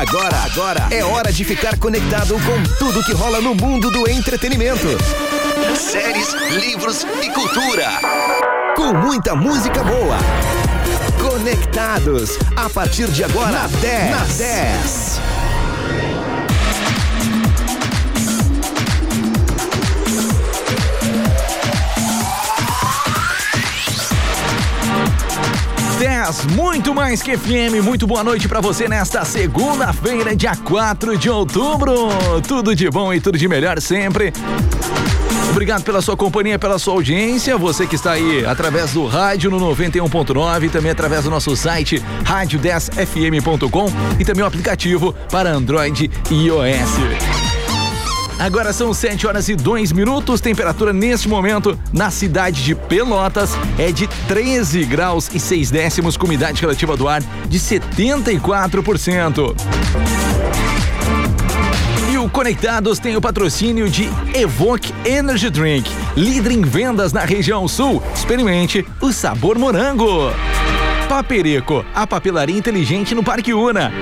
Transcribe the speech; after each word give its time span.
Agora, 0.00 0.34
agora 0.44 0.88
é 0.90 1.04
hora 1.04 1.30
de 1.30 1.44
ficar 1.44 1.78
conectado 1.78 2.32
com 2.32 2.62
tudo 2.78 3.04
que 3.04 3.12
rola 3.12 3.38
no 3.38 3.54
mundo 3.54 3.90
do 3.90 4.08
entretenimento. 4.08 4.86
Séries, 5.76 6.32
livros 6.52 7.06
e 7.22 7.28
cultura. 7.28 7.86
Com 8.74 8.94
muita 8.94 9.34
música 9.34 9.82
boa. 9.82 10.16
Conectados. 11.20 12.38
A 12.56 12.70
partir 12.70 13.08
de 13.08 13.24
agora, 13.24 13.50
na 13.50 13.66
10. 13.66 14.10
Na 14.10 14.24
10. 14.38 15.39
Muito 26.54 26.94
mais 26.94 27.20
que 27.20 27.36
FM. 27.36 27.84
Muito 27.84 28.06
boa 28.06 28.24
noite 28.24 28.48
para 28.48 28.60
você 28.60 28.88
nesta 28.88 29.22
segunda-feira, 29.24 30.34
dia 30.34 30.56
4 30.56 31.18
de 31.18 31.28
outubro. 31.28 32.08
Tudo 32.46 32.74
de 32.74 32.88
bom 32.88 33.12
e 33.12 33.20
tudo 33.20 33.36
de 33.36 33.46
melhor 33.46 33.78
sempre. 33.80 34.32
Obrigado 35.50 35.82
pela 35.82 36.00
sua 36.00 36.16
companhia, 36.16 36.58
pela 36.58 36.78
sua 36.78 36.94
audiência. 36.94 37.58
Você 37.58 37.86
que 37.86 37.96
está 37.96 38.12
aí 38.12 38.46
através 38.46 38.92
do 38.92 39.06
rádio 39.06 39.50
no 39.50 39.60
91.9, 39.60 40.70
também 40.70 40.90
através 40.90 41.24
do 41.24 41.30
nosso 41.30 41.54
site 41.54 42.02
rádio10fm.com 42.24 43.86
e 44.18 44.24
também 44.24 44.42
o 44.42 44.46
aplicativo 44.46 45.14
para 45.30 45.50
Android 45.50 46.10
e 46.30 46.46
iOS. 46.46 47.39
Agora 48.40 48.72
são 48.72 48.94
7 48.94 49.26
horas 49.26 49.50
e 49.50 49.54
2 49.54 49.92
minutos. 49.92 50.40
Temperatura 50.40 50.94
neste 50.94 51.28
momento 51.28 51.78
na 51.92 52.10
cidade 52.10 52.64
de 52.64 52.74
Pelotas 52.74 53.50
é 53.78 53.92
de 53.92 54.06
13 54.26 54.82
graus 54.86 55.28
e 55.34 55.38
6 55.38 55.70
décimos, 55.70 56.16
com 56.16 56.24
umidade 56.24 56.58
relativa 56.58 56.96
do 56.96 57.06
ar 57.06 57.22
de 57.46 57.58
74%. 57.60 59.54
E 62.10 62.16
o 62.16 62.30
Conectados 62.30 62.98
tem 62.98 63.14
o 63.14 63.20
patrocínio 63.20 63.90
de 63.90 64.08
Evoque 64.34 64.94
Energy 65.04 65.50
Drink, 65.50 65.90
líder 66.16 66.52
em 66.52 66.62
vendas 66.62 67.12
na 67.12 67.26
região 67.26 67.68
sul. 67.68 68.02
Experimente 68.14 68.86
o 69.02 69.12
sabor 69.12 69.58
morango. 69.58 70.32
Paperico, 71.06 71.84
a 71.94 72.06
papelaria 72.06 72.56
inteligente 72.56 73.14
no 73.14 73.22
Parque 73.22 73.52
Una. 73.52 73.92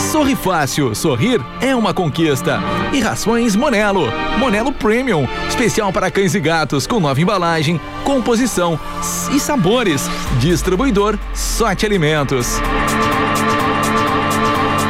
Sorri 0.00 0.34
fácil, 0.34 0.94
sorrir 0.94 1.40
é 1.60 1.76
uma 1.76 1.92
conquista. 1.92 2.58
E 2.92 3.00
rações 3.00 3.54
Monelo. 3.54 4.10
Monelo 4.38 4.72
Premium, 4.72 5.28
especial 5.46 5.92
para 5.92 6.10
cães 6.10 6.34
e 6.34 6.40
gatos, 6.40 6.86
com 6.86 6.98
nova 6.98 7.20
embalagem, 7.20 7.78
composição 8.02 8.80
e 9.32 9.38
sabores. 9.38 10.08
Distribuidor 10.38 11.18
Sorte 11.34 11.84
Alimentos. 11.84 12.58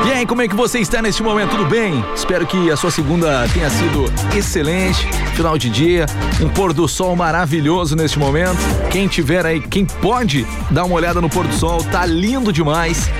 E 0.06 0.12
aí, 0.12 0.25
como 0.25 0.42
é 0.42 0.48
que 0.48 0.55
você 0.55 0.78
está 0.78 1.03
neste 1.03 1.22
momento? 1.22 1.50
Tudo 1.50 1.66
bem? 1.66 2.05
Espero 2.14 2.47
que 2.47 2.70
a 2.70 2.77
sua 2.77 2.91
segunda 2.91 3.47
tenha 3.48 3.69
sido 3.69 4.05
excelente. 4.36 5.06
Final 5.34 5.58
de 5.58 5.69
dia, 5.69 6.06
um 6.41 6.48
pôr 6.48 6.72
do 6.72 6.88
sol 6.88 7.14
maravilhoso 7.14 7.94
neste 7.94 8.19
momento. 8.19 8.58
Quem 8.91 9.06
tiver 9.06 9.44
aí, 9.44 9.61
quem 9.61 9.84
pode 9.84 10.47
dar 10.70 10.84
uma 10.84 10.94
olhada 10.94 11.20
no 11.20 11.28
pôr 11.28 11.47
do 11.47 11.55
sol, 11.55 11.84
tá 11.84 12.06
lindo 12.06 12.53
demais 12.53 13.11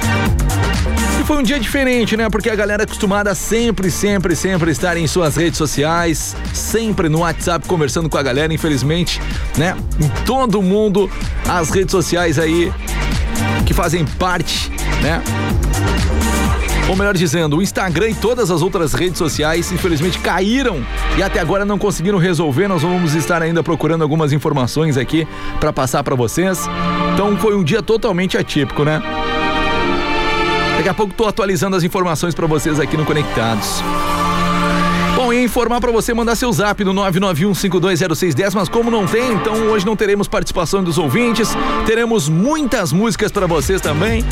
foi 1.31 1.39
um 1.39 1.43
dia 1.45 1.61
diferente, 1.61 2.17
né? 2.17 2.29
Porque 2.29 2.51
a 2.51 2.57
galera 2.57 2.83
é 2.83 2.85
acostumada 2.85 3.33
sempre, 3.37 3.89
sempre, 3.89 4.35
sempre 4.35 4.73
estar 4.73 4.97
em 4.97 5.07
suas 5.07 5.37
redes 5.37 5.59
sociais, 5.59 6.37
sempre 6.53 7.09
no 7.09 7.21
WhatsApp 7.21 7.69
conversando 7.69 8.09
com 8.09 8.19
a 8.19 8.23
galera, 8.23 8.53
infelizmente, 8.53 9.23
né? 9.57 9.77
Em 10.01 10.09
todo 10.25 10.61
mundo, 10.61 11.09
as 11.49 11.71
redes 11.71 11.93
sociais 11.93 12.37
aí 12.37 12.73
que 13.65 13.73
fazem 13.73 14.05
parte, 14.05 14.73
né? 15.03 15.23
Ou 16.89 16.97
melhor 16.97 17.17
dizendo, 17.17 17.59
o 17.59 17.63
Instagram 17.63 18.09
e 18.09 18.15
todas 18.17 18.51
as 18.51 18.61
outras 18.61 18.93
redes 18.93 19.19
sociais, 19.19 19.71
infelizmente, 19.71 20.19
caíram 20.19 20.85
e 21.17 21.23
até 21.23 21.39
agora 21.39 21.65
não 21.65 21.79
conseguiram 21.79 22.19
resolver. 22.19 22.67
Nós 22.67 22.83
vamos 22.83 23.15
estar 23.15 23.41
ainda 23.41 23.63
procurando 23.63 24.03
algumas 24.03 24.33
informações 24.33 24.97
aqui 24.97 25.29
para 25.61 25.73
passar 25.73 26.03
para 26.03 26.17
vocês. 26.17 26.69
Então 27.15 27.37
foi 27.37 27.55
um 27.55 27.63
dia 27.63 27.81
totalmente 27.81 28.37
atípico, 28.37 28.83
né? 28.83 29.01
Daqui 30.81 30.89
a 30.89 30.95
pouco 30.95 31.13
tô 31.13 31.27
atualizando 31.27 31.77
as 31.77 31.85
informações 31.85 32.35
para 32.35 32.47
vocês 32.47 32.81
aqui 32.81 32.97
no 32.97 33.05
Conectados. 33.05 33.83
Bom, 35.15 35.31
e 35.31 35.45
informar 35.45 35.79
para 35.79 35.93
você 35.93 36.15
mandar 36.15 36.35
seu 36.37 36.51
zap 36.51 36.83
no 36.83 36.95
991520610, 36.95 38.55
mas 38.55 38.67
como 38.67 38.91
não 38.91 39.07
tem, 39.07 39.31
então 39.31 39.53
hoje 39.67 39.85
não 39.85 39.95
teremos 39.95 40.27
participação 40.27 40.83
dos 40.83 40.97
ouvintes, 40.97 41.51
teremos 41.85 42.31
muitas 42.31 42.95
músicas 42.95 43.31
para 43.31 43.47
vocês 43.47 43.83
também. 43.83 44.25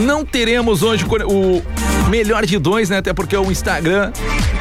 Não 0.00 0.26
teremos 0.26 0.82
hoje 0.82 1.06
o 1.06 1.62
melhor 2.10 2.44
de 2.44 2.58
dois, 2.58 2.90
né? 2.90 2.98
Até 2.98 3.14
porque 3.14 3.34
o 3.34 3.50
Instagram 3.50 4.12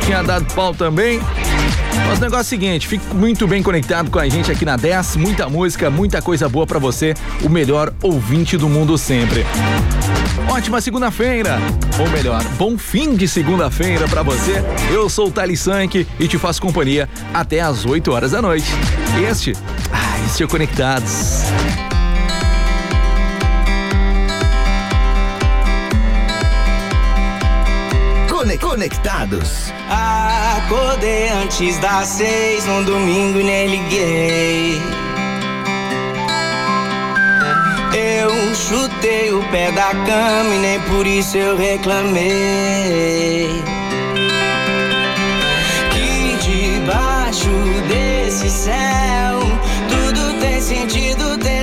tinha 0.06 0.24
dado 0.24 0.46
pau 0.54 0.74
também. 0.74 1.20
Mas 2.08 2.20
o 2.20 2.22
negócio 2.22 2.38
é 2.38 2.42
o 2.42 2.46
seguinte, 2.46 2.88
fique 2.88 3.14
muito 3.14 3.46
bem 3.46 3.62
conectado 3.62 4.10
com 4.10 4.18
a 4.18 4.30
gente 4.30 4.50
aqui 4.50 4.64
na 4.64 4.78
10, 4.78 5.18
muita 5.18 5.50
música, 5.50 5.90
muita 5.90 6.22
coisa 6.22 6.48
boa 6.48 6.66
para 6.66 6.80
você, 6.80 7.14
o 7.44 7.50
melhor 7.50 7.92
ouvinte 8.02 8.56
do 8.56 8.70
mundo 8.70 8.98
sempre. 8.98 9.46
Ótima 10.50 10.81
segunda-feira, 10.81 11.59
ou 12.00 12.09
melhor, 12.09 12.44
bom 12.58 12.78
fim 12.78 13.16
de 13.16 13.28
segunda-feira 13.28 14.08
para 14.08 14.24
você. 14.24 14.63
Eu 14.91 15.09
sou 15.09 15.28
o 15.28 15.31
Thales 15.31 15.59
Sank 15.59 16.08
e 16.19 16.28
te 16.28 16.38
faço 16.38 16.62
companhia 16.62 17.09
até 17.34 17.59
às 17.59 17.85
8 17.85 18.12
horas 18.12 18.31
da 18.31 18.41
noite. 18.41 18.68
Este, 19.30 19.53
ah, 19.91 20.25
este 20.25 20.44
é 20.44 20.47
Conectados. 20.47 21.44
Conectados. 28.78 29.74
Acordei 29.90 31.30
antes 31.30 31.78
das 31.80 32.07
seis 32.07 32.66
num 32.66 32.84
domingo 32.84 33.40
e 33.40 33.44
nem 33.44 33.68
liguei. 33.68 34.81
Eu 38.30 38.54
chutei 38.54 39.32
o 39.32 39.42
pé 39.52 39.72
da 39.72 39.92
cama 40.06 40.54
e 40.54 40.60
nem 40.60 40.82
por 40.82 41.08
isso 41.08 41.38
eu 41.38 41.56
reclamei. 41.56 42.28
Que 45.94 46.36
debaixo 46.46 47.50
desse 47.88 48.50
céu 48.50 49.40
tudo 49.88 50.38
tem 50.42 50.60
sentido, 50.60 51.38
tem 51.38 51.56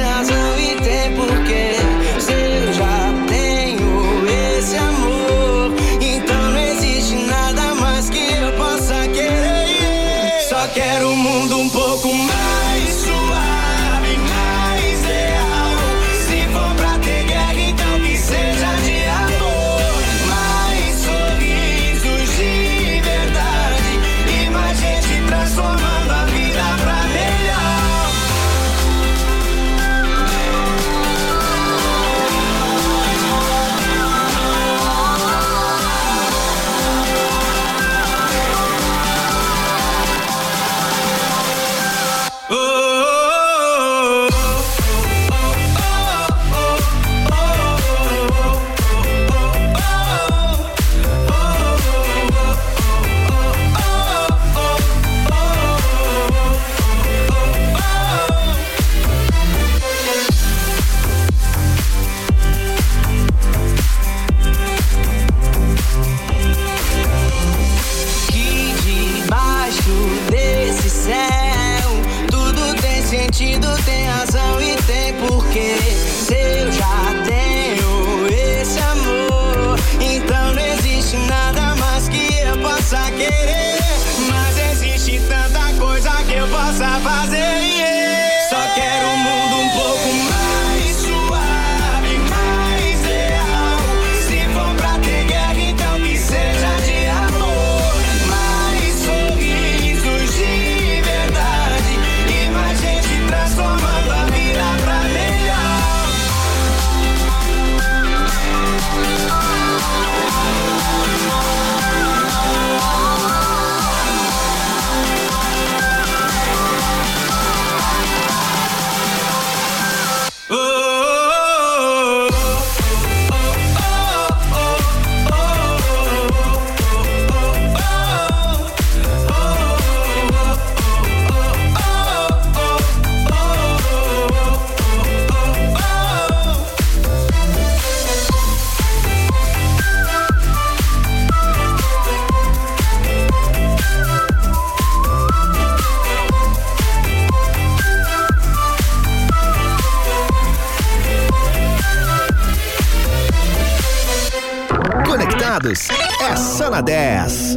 na 156.74 156.80
10. 156.80 157.56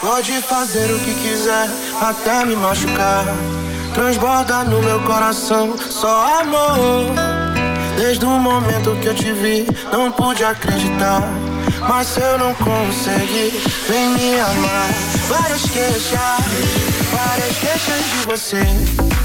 Pode 0.00 0.40
fazer 0.42 0.88
o 0.94 0.98
que 1.00 1.14
quiser, 1.14 1.68
até 2.00 2.44
me 2.44 2.54
machucar. 2.54 3.24
Transborda 3.92 4.62
no 4.62 4.80
meu 4.80 5.00
coração 5.00 5.76
só 5.76 6.40
amor. 6.40 6.78
Desde 7.96 8.24
o 8.24 8.28
momento 8.28 8.96
que 9.00 9.08
eu 9.08 9.14
te 9.16 9.32
vi, 9.32 9.66
não 9.90 10.12
pude 10.12 10.44
acreditar. 10.44 11.22
Mas 11.88 12.16
eu 12.16 12.38
não 12.38 12.54
consegui, 12.54 13.60
vem 13.88 14.10
me 14.10 14.40
amar. 14.40 14.90
Várias 15.26 15.62
queixas, 15.62 16.12
várias 17.10 17.58
queixas 17.58 18.04
de 18.12 18.26
você. 18.26 19.17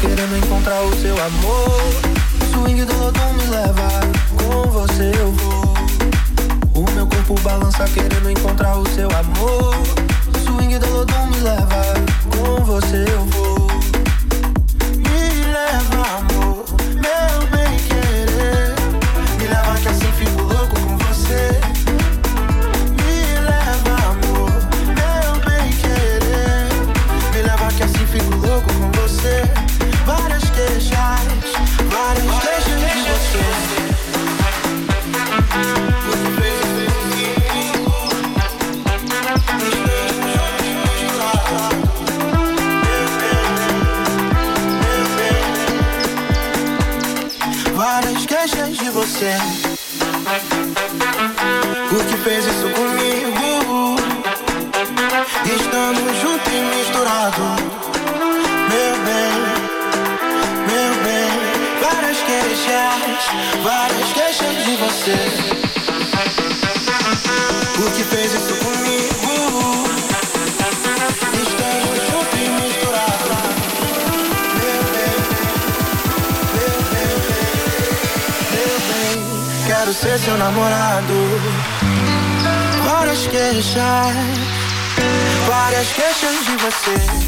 Querendo 0.00 0.36
encontrar 0.36 0.82
o 0.82 0.94
seu 0.96 1.14
amor. 1.22 1.80
Swing 2.52 2.84
do 2.84 2.96
lodum 2.98 3.32
me 3.34 3.46
leva, 3.46 3.88
com 4.36 4.70
você 4.70 5.12
eu 5.18 5.32
vou. 5.32 5.74
O 6.74 6.90
meu 6.92 7.06
corpo 7.06 7.34
balança 7.40 7.84
querendo 7.88 8.30
encontrar 8.30 8.76
o 8.76 8.88
seu 8.90 9.08
amor. 9.10 9.74
Swing 10.44 10.78
do 10.78 10.90
lodum 10.90 11.26
me 11.28 11.38
leva, 11.38 11.82
com 12.36 12.64
você 12.64 13.04
eu 13.08 13.24
vou. 13.26 13.55
Várias 48.46 48.54
queixas 48.54 48.78
de 48.78 48.90
você. 48.90 49.32
Por 51.88 52.04
que 52.04 52.16
fez 52.18 52.44
isso 52.46 52.68
comigo? 52.70 53.96
Estamos 55.44 56.16
juntos 56.20 56.52
e 56.52 56.76
misturados, 56.76 57.60
meu 58.70 58.96
bem 59.04 59.36
queixas, 62.26 63.62
várias 63.64 64.12
queixas 64.12 64.64
de 64.64 64.76
você. 64.76 65.16
O 67.84 67.90
que 67.90 68.04
fez 68.04 68.32
isso 68.32 68.48
comigo? 68.48 68.65
Quero 79.86 79.98
ser 79.98 80.18
seu 80.18 80.36
namorado. 80.36 81.14
Várias 82.84 83.24
queixas, 83.28 84.16
várias 85.46 85.92
queixas 85.92 86.44
de 86.44 86.56
você. 86.56 87.25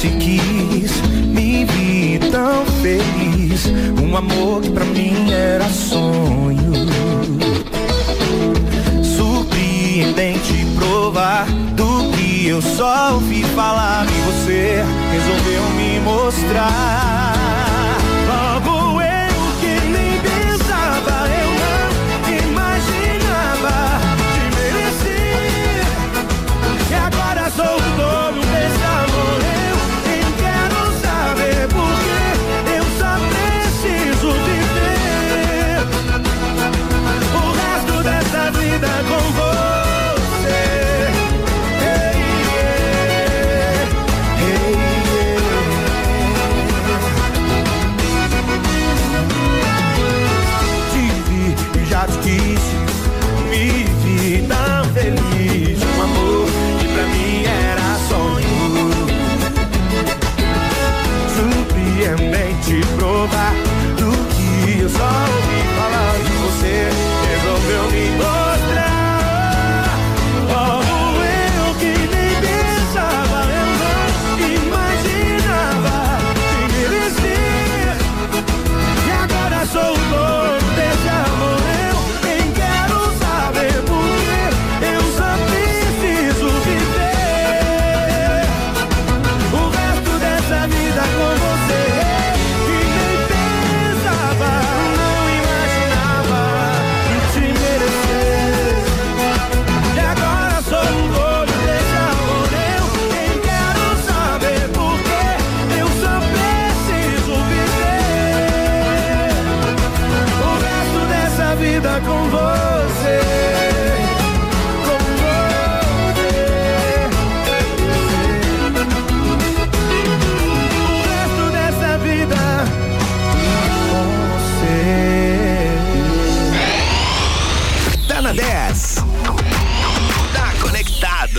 Te 0.00 0.08
quis, 0.18 1.00
me 1.26 1.64
vi 1.64 2.18
tão 2.30 2.64
feliz. 2.82 3.66
Um 4.02 4.16
amor 4.16 4.60
que 4.62 4.70
pra 4.70 4.84
mim 4.84 5.30
era 5.30 5.68
sonho. 5.68 6.72
Surpreendente 9.02 10.66
provar 10.76 11.46
do 11.76 12.10
que 12.16 12.48
eu 12.48 12.60
só 12.60 13.14
ouvi 13.14 13.42
falar. 13.54 14.06
E 14.06 14.20
você 14.30 14.84
resolveu 15.12 15.62
me 15.76 16.00
mostrar. 16.00 16.81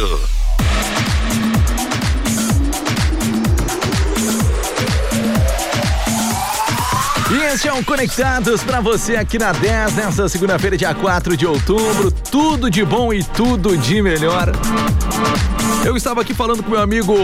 Rádio. 0.04 0.20
E 7.32 7.36
este 7.54 7.68
é 7.68 7.74
o 7.74 7.84
Conectados 7.84 8.64
para 8.64 8.80
você 8.80 9.16
aqui 9.16 9.40
na 9.40 9.52
10, 9.52 9.96
nessa 9.96 10.30
segunda-feira, 10.30 10.78
dia 10.78 10.94
4 10.94 11.38
de 11.38 11.48
outubro. 11.48 12.12
Tudo 12.12 12.70
de 12.70 12.84
bom 12.84 13.14
e 13.14 13.24
tudo 13.24 13.78
de 13.78 14.02
melhor. 14.02 14.52
Eu 15.86 15.96
estava 15.96 16.22
aqui 16.22 16.34
falando 16.34 16.62
com 16.62 16.70
meu 16.70 16.82
amigo 16.82 17.16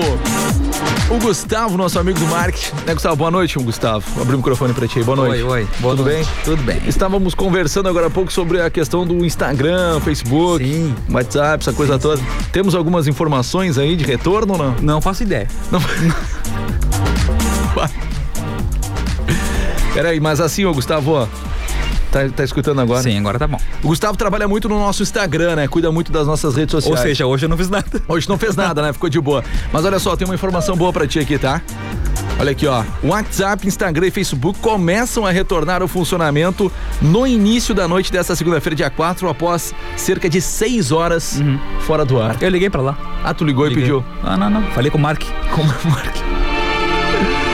o 1.10 1.18
Gustavo, 1.18 1.75
nosso 1.78 1.98
amigo 2.00 2.20
do 2.20 2.25
marketing. 2.28 2.75
Né, 2.86 2.94
Gustavo? 2.94 3.16
Boa 3.16 3.32
noite, 3.32 3.58
Gustavo. 3.58 4.06
Vou 4.13 4.22
abrir 4.22 4.36
o 4.36 4.38
microfone 4.38 4.74
pra 4.74 4.88
ti 4.88 5.00
aí. 5.00 5.04
Boa 5.04 5.16
noite. 5.18 5.44
Oi, 5.44 5.62
oi. 5.62 5.68
Boa 5.80 5.96
Tudo 5.96 6.06
noite. 6.10 6.25
bem? 6.25 6.44
Tudo 6.44 6.63
bem. 6.63 6.82
Estávamos 6.86 7.34
conversando 7.34 7.89
agora 7.89 8.08
há 8.08 8.10
pouco 8.10 8.32
sobre 8.32 8.62
a 8.62 8.70
questão 8.70 9.06
do 9.08 9.25
Instagram, 9.25 10.00
Facebook, 10.01 10.63
Sim. 10.63 10.96
WhatsApp, 11.10 11.63
essa 11.63 11.74
coisa 11.74 11.98
toda. 11.98 12.22
Temos 12.51 12.75
algumas 12.75 13.08
informações 13.08 13.78
aí 13.78 13.96
de 13.96 14.04
retorno 14.04 14.54
ou 14.54 14.60
não? 14.60 14.75
Não 14.82 15.01
faço 15.01 15.24
ideia. 15.24 15.48
Não. 15.72 15.82
Peraí, 19.94 20.20
mas 20.20 20.39
assim, 20.39 20.66
ô 20.66 20.74
Gustavo, 20.74 21.12
ó, 21.13 21.28
tá, 22.12 22.28
tá 22.30 22.44
escutando 22.44 22.80
agora? 22.82 23.01
Sim, 23.04 23.18
agora 23.20 23.39
tá 23.39 23.48
bom. 23.48 23.60
O 23.84 23.88
Gustavo 23.88 24.18
trabalha 24.18 24.48
muito 24.48 24.68
no 24.70 24.78
nosso 24.80 25.01
Instagram, 25.04 25.56
né? 25.56 25.68
Cuida 25.68 25.92
muito 25.92 26.12
das 26.12 26.28
nossas 26.28 26.56
redes 26.56 26.74
Ou 26.75 26.82
sociais. 26.82 27.01
seja, 27.01 27.25
hoje 27.25 27.46
eu 27.46 27.50
não 27.50 27.58
fiz 27.58 27.70
nada. 27.70 28.01
Hoje 28.08 28.28
não 28.28 28.38
fez 28.38 28.56
nada, 28.56 28.82
né? 28.82 28.94
Ficou 28.94 29.10
de 29.10 29.20
boa. 29.20 29.44
Mas 29.72 29.86
olha 29.86 30.00
só, 30.00 30.16
tem 30.16 30.28
uma 30.28 30.36
informação 30.36 30.75
boa 30.75 30.92
pra 30.92 31.08
ti 31.08 31.20
aqui, 31.20 31.38
tá? 31.38 31.62
Olha 32.39 32.51
aqui, 32.51 32.66
ó. 32.68 32.84
WhatsApp, 33.04 33.68
Instagram 33.68 34.08
e 34.08 34.12
Facebook 34.12 34.60
começam 34.60 35.25
a 35.25 35.32
retornar 35.32 35.82
ao 35.82 35.88
funcionamento 35.89 36.72
no 37.01 37.28
início 37.28 37.75
da 37.75 37.88
noite 37.88 38.12
desta 38.12 38.34
segunda-feira, 38.36 38.75
dia 38.75 38.89
4, 38.89 39.28
após 39.28 39.74
cerca 39.98 40.30
de 40.30 40.39
6 40.42 40.92
horas 40.92 41.42
fora 41.82 42.06
do 42.06 42.22
ar. 42.22 42.38
Eu 42.42 42.50
liguei 42.50 42.70
pra 42.70 42.82
lá. 42.82 42.98
Ah, 43.24 43.34
tu 43.34 43.44
ligou 43.44 43.66
Liguei. 43.66 43.84
e 43.84 43.86
pediu? 43.88 44.06
Ah, 44.24 44.38
não, 44.38 44.50
não. 44.50 44.63
Falei 44.72 44.89
com 44.89 44.98
o 44.98 45.01
Mark. 45.01 45.22
Como 45.54 45.68
Mark? 45.92 46.38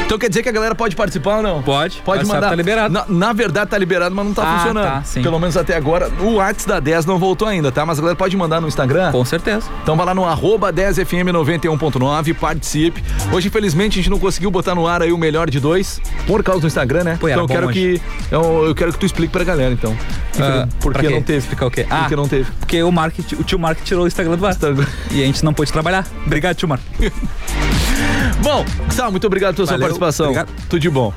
Então 0.05 0.19
quer 0.19 0.29
dizer 0.29 0.43
que 0.43 0.49
a 0.49 0.51
galera 0.51 0.75
pode 0.75 0.95
participar 0.95 1.37
ou 1.37 1.41
não? 1.43 1.63
Pode. 1.63 2.01
Pode 2.05 2.19
WhatsApp 2.19 2.27
mandar. 2.35 2.49
Tá 2.49 2.55
liberado. 2.55 2.93
Na, 2.93 3.05
na 3.07 3.33
verdade 3.33 3.71
tá 3.71 3.77
liberado, 3.77 4.13
mas 4.15 4.25
não 4.25 4.33
tá 4.35 4.43
Ah, 4.43 4.57
funcionando. 4.59 4.85
tá, 4.85 5.03
sim. 5.03 5.21
Pelo 5.23 5.39
menos 5.39 5.57
até 5.57 5.75
agora. 5.75 6.09
O 6.19 6.35
WhatsApp 6.35 6.67
da 6.69 6.79
10 6.79 7.05
não 7.07 7.17
voltou 7.17 7.47
ainda, 7.47 7.71
tá? 7.71 7.83
Mas 7.85 7.97
a 7.97 8.01
galera 8.01 8.15
pode 8.15 8.37
mandar 8.37 8.61
no 8.61 8.67
Instagram. 8.67 9.11
Com 9.11 9.25
certeza. 9.25 9.67
Então 9.81 9.95
vai 9.97 10.05
lá 10.05 10.13
no 10.13 10.23
arroba 10.23 10.71
10fm91.9, 10.71 12.33
participe. 12.35 13.03
Hoje, 13.31 13.47
infelizmente, 13.47 13.93
a 13.93 13.95
gente 14.03 14.09
não 14.11 14.19
conseguiu 14.19 14.51
botar 14.51 14.75
no 14.75 14.85
ar 14.87 15.01
aí 15.01 15.11
o 15.11 15.17
melhor 15.17 15.49
de 15.49 15.59
dois, 15.59 15.99
por 16.27 16.43
causa 16.43 16.61
do 16.61 16.67
Instagram, 16.67 17.03
né? 17.03 17.17
Pô, 17.19 17.27
então 17.27 17.41
eu 17.41 17.47
quero 17.47 17.67
bom 17.67 17.73
que. 17.73 17.99
Eu, 18.31 18.65
eu 18.67 18.75
quero 18.75 18.93
que 18.93 18.99
tu 18.99 19.05
explique 19.07 19.31
pra 19.33 19.43
galera, 19.43 19.73
então. 19.73 19.95
Ah, 20.39 20.67
por 20.79 20.93
que 20.93 21.09
não 21.09 21.21
teve? 21.23 21.39
Explicar 21.39 21.65
o 21.65 21.71
quê? 21.71 21.85
Ah, 21.89 22.01
Por 22.01 22.09
que 22.09 22.15
não 22.15 22.27
teve? 22.27 22.51
Porque 22.59 22.83
o, 22.83 22.91
Mark, 22.91 23.15
o 23.39 23.43
tio 23.43 23.57
Mark 23.57 23.79
tirou 23.83 24.03
o 24.03 24.07
Instagram 24.07 24.37
do 24.37 24.45
ar. 24.45 24.51
Instagram. 24.53 24.85
E 25.11 25.23
a 25.23 25.25
gente 25.25 25.43
não 25.43 25.53
pôde 25.53 25.71
trabalhar. 25.71 26.05
Obrigado, 26.25 26.55
tio 26.55 26.67
Mark. 26.67 26.81
Bom, 28.41 28.65
Gustavo, 28.85 29.11
muito 29.11 29.25
obrigado 29.27 29.55
pela 29.55 29.65
sua 29.67 29.73
Valeu, 29.73 29.87
participação. 29.87 30.25
obrigado. 30.27 30.49
Tudo 30.69 30.79
de 30.79 30.89
bom. 30.89 31.13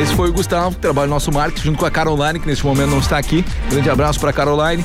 Esse 0.00 0.14
foi 0.14 0.28
o 0.28 0.32
Gustavo, 0.32 0.74
que 0.74 0.80
trabalha 0.80 1.06
no 1.06 1.14
nosso 1.14 1.32
marketing, 1.32 1.64
junto 1.66 1.78
com 1.78 1.86
a 1.86 1.90
Caroline, 1.90 2.38
que 2.38 2.46
neste 2.46 2.64
momento 2.64 2.90
não 2.90 2.98
está 2.98 3.16
aqui. 3.18 3.44
Grande 3.70 3.88
abraço 3.88 4.20
pra 4.20 4.32
Caroline. 4.32 4.84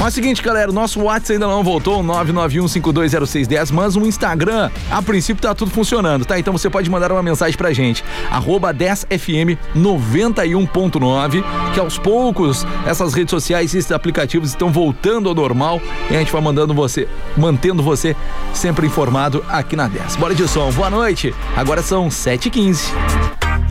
Mas 0.00 0.06
é 0.06 0.08
o 0.08 0.12
seguinte, 0.12 0.42
galera, 0.42 0.70
o 0.70 0.72
nosso 0.72 0.98
WhatsApp 0.98 1.34
ainda 1.34 1.46
não 1.46 1.62
voltou, 1.62 2.02
991520610, 2.02 3.70
mas 3.70 3.96
o 3.96 4.06
Instagram, 4.06 4.70
a 4.90 5.02
princípio, 5.02 5.42
tá 5.42 5.54
tudo 5.54 5.70
funcionando, 5.70 6.24
tá? 6.24 6.38
Então 6.38 6.54
você 6.54 6.70
pode 6.70 6.88
mandar 6.88 7.12
uma 7.12 7.22
mensagem 7.22 7.54
pra 7.54 7.70
gente, 7.74 8.02
arroba 8.30 8.72
10fm91.9, 8.72 11.44
que 11.74 11.80
aos 11.80 11.98
poucos 11.98 12.66
essas 12.86 13.12
redes 13.12 13.30
sociais 13.30 13.74
e 13.74 13.78
esses 13.78 13.92
aplicativos 13.92 14.48
estão 14.48 14.72
voltando 14.72 15.28
ao 15.28 15.34
normal 15.34 15.78
e 16.10 16.16
a 16.16 16.18
gente 16.18 16.32
vai 16.32 16.40
mandando 16.40 16.72
você, 16.72 17.06
mantendo 17.36 17.82
você 17.82 18.16
sempre 18.54 18.86
informado 18.86 19.44
aqui 19.50 19.76
na 19.76 19.86
10. 19.86 20.16
Bora 20.16 20.34
de 20.34 20.48
som, 20.48 20.72
boa 20.72 20.88
noite. 20.88 21.34
Agora 21.54 21.82
são 21.82 22.08
7h15. 22.08 22.90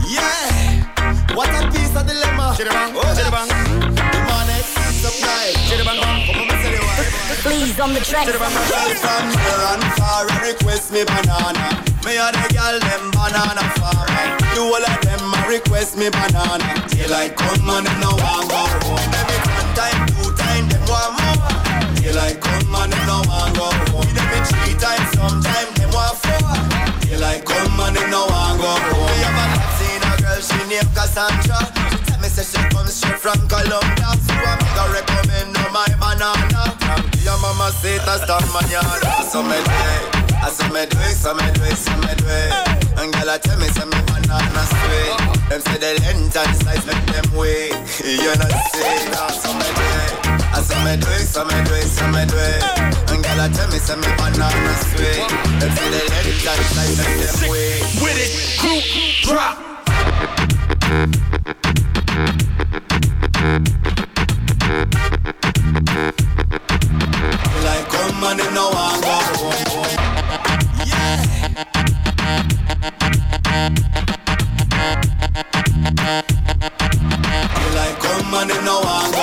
Yeah, 0.08 0.94
what 1.34 1.50
a 1.56 1.68
piece 1.72 1.98
of 1.98 2.06
dilemma. 2.06 2.56
Please 7.80 7.88
on 7.88 7.94
the 7.96 8.04
track. 8.04 8.28
Chiribang, 8.28 8.52
girl 8.68 8.92
from 9.00 9.24
and 9.40 9.84
far 9.96 10.28
I 10.28 10.52
request 10.52 10.92
me 10.92 11.08
banana. 11.08 11.80
Me 12.04 12.20
and 12.20 12.36
the 12.36 12.48
girl 12.52 12.76
them 12.76 13.08
banana 13.16 13.64
farmer. 13.80 14.36
The 14.52 14.60
whole 14.60 14.84
of 14.84 15.00
them 15.00 15.32
a 15.32 15.40
request 15.48 15.96
me 15.96 16.12
banana. 16.12 16.60
Daylight 16.92 17.40
come 17.40 17.72
and 17.72 17.88
them 17.88 17.96
no 18.04 18.12
want 18.20 18.52
go 18.52 18.68
home. 18.84 19.00
Every 19.00 19.40
one 19.48 19.72
time, 19.80 20.00
two 20.12 20.28
time, 20.36 20.68
them 20.68 20.84
want 20.92 21.24
more. 21.24 21.40
Daylight 22.04 22.44
come 22.44 22.68
and 22.68 22.92
them 22.92 23.04
no 23.08 23.24
want 23.32 23.56
go 23.56 23.72
home. 23.96 24.12
Every 24.12 24.42
three 24.44 24.76
times, 24.76 25.08
sometime 25.16 25.72
them 25.80 25.92
want 25.96 26.20
four. 26.20 26.52
Daylight 27.08 27.48
come 27.48 27.80
and 27.80 27.96
them 27.96 28.12
no 28.12 28.28
want 28.28 28.60
go 28.60 28.76
home. 28.76 29.08
Me 29.08 29.24
have 29.24 29.40
a 29.40 29.56
seen 29.80 30.04
a 30.04 30.12
girl, 30.20 30.40
she 30.44 30.60
named 30.68 30.92
Cassandra. 30.92 31.64
She 31.96 32.12
tell 32.12 32.20
me 32.20 32.28
say 32.28 32.44
she 32.44 32.60
comes 32.76 32.92
straight 32.92 33.24
from 33.24 33.40
Colombia. 33.48 34.12
So 34.28 34.36
I'm 34.36 34.60
gonna 34.76 35.00
recommend 35.00 35.56
her 35.56 35.72
my 35.72 35.88
banana. 35.96 36.79
Your 37.24 37.38
mama 37.40 37.72
say 37.82 37.98
that's. 38.06 38.26
So 39.30 39.44
me 39.44 39.54
it, 39.54 39.68
I 40.42 40.50
so 40.50 40.66
me 40.74 40.82
it, 40.82 40.94
so 41.14 41.34
me 41.36 41.44
it, 41.46 41.78
so 41.78 41.94
me 42.02 42.10
it. 42.10 42.20
And 42.98 43.14
girl, 43.14 43.30
I 43.30 43.38
tell 43.38 43.60
me 43.60 43.68
say 43.68 43.86
me 43.86 44.02
banana 44.10 44.64
sweet. 44.66 45.14
Them 45.50 45.62
say 45.62 45.78
the 45.78 46.02
length 46.02 46.36
and 46.36 46.56
size 46.58 46.86
make 46.90 47.06
them 47.14 47.30
wait. 47.38 47.72
You 48.10 48.34
know 48.34 48.50
say 48.74 49.06
that, 49.14 49.38
so 49.38 49.54
me 49.54 49.70
it. 49.70 50.12
I 50.50 50.66
so 50.66 50.74
me 50.82 50.98
it, 50.98 51.06
so 51.30 51.46
me 51.46 51.54
it, 51.62 51.86
so 51.94 52.10
me. 52.10 52.26
And 53.14 53.22
girl, 53.22 53.38
I 53.38 53.48
tell 53.54 53.70
me 53.70 53.78
say 53.78 53.96
me 53.96 54.10
banana 54.18 54.74
sweet. 54.90 55.30
Them 55.62 55.70
say 55.70 55.94
the 55.94 56.02
length 56.10 56.50
and 56.50 56.66
size 56.74 56.98
make 56.98 57.22
them 57.22 57.54
wait. 57.54 57.86
With 58.02 58.18
it, 58.18 58.34
group 58.58 58.82
drop. 59.30 59.62
Like 66.52 67.88
come 67.90 68.24
on 68.24 68.40
in 68.40 68.54
no 68.56 68.72
anger. 68.72 69.22
Yeah. 70.84 71.22
Like 77.76 78.00
come 78.00 78.34
on 78.34 78.50
in 78.50 78.66
no 78.66 78.82
anger. 78.82 79.20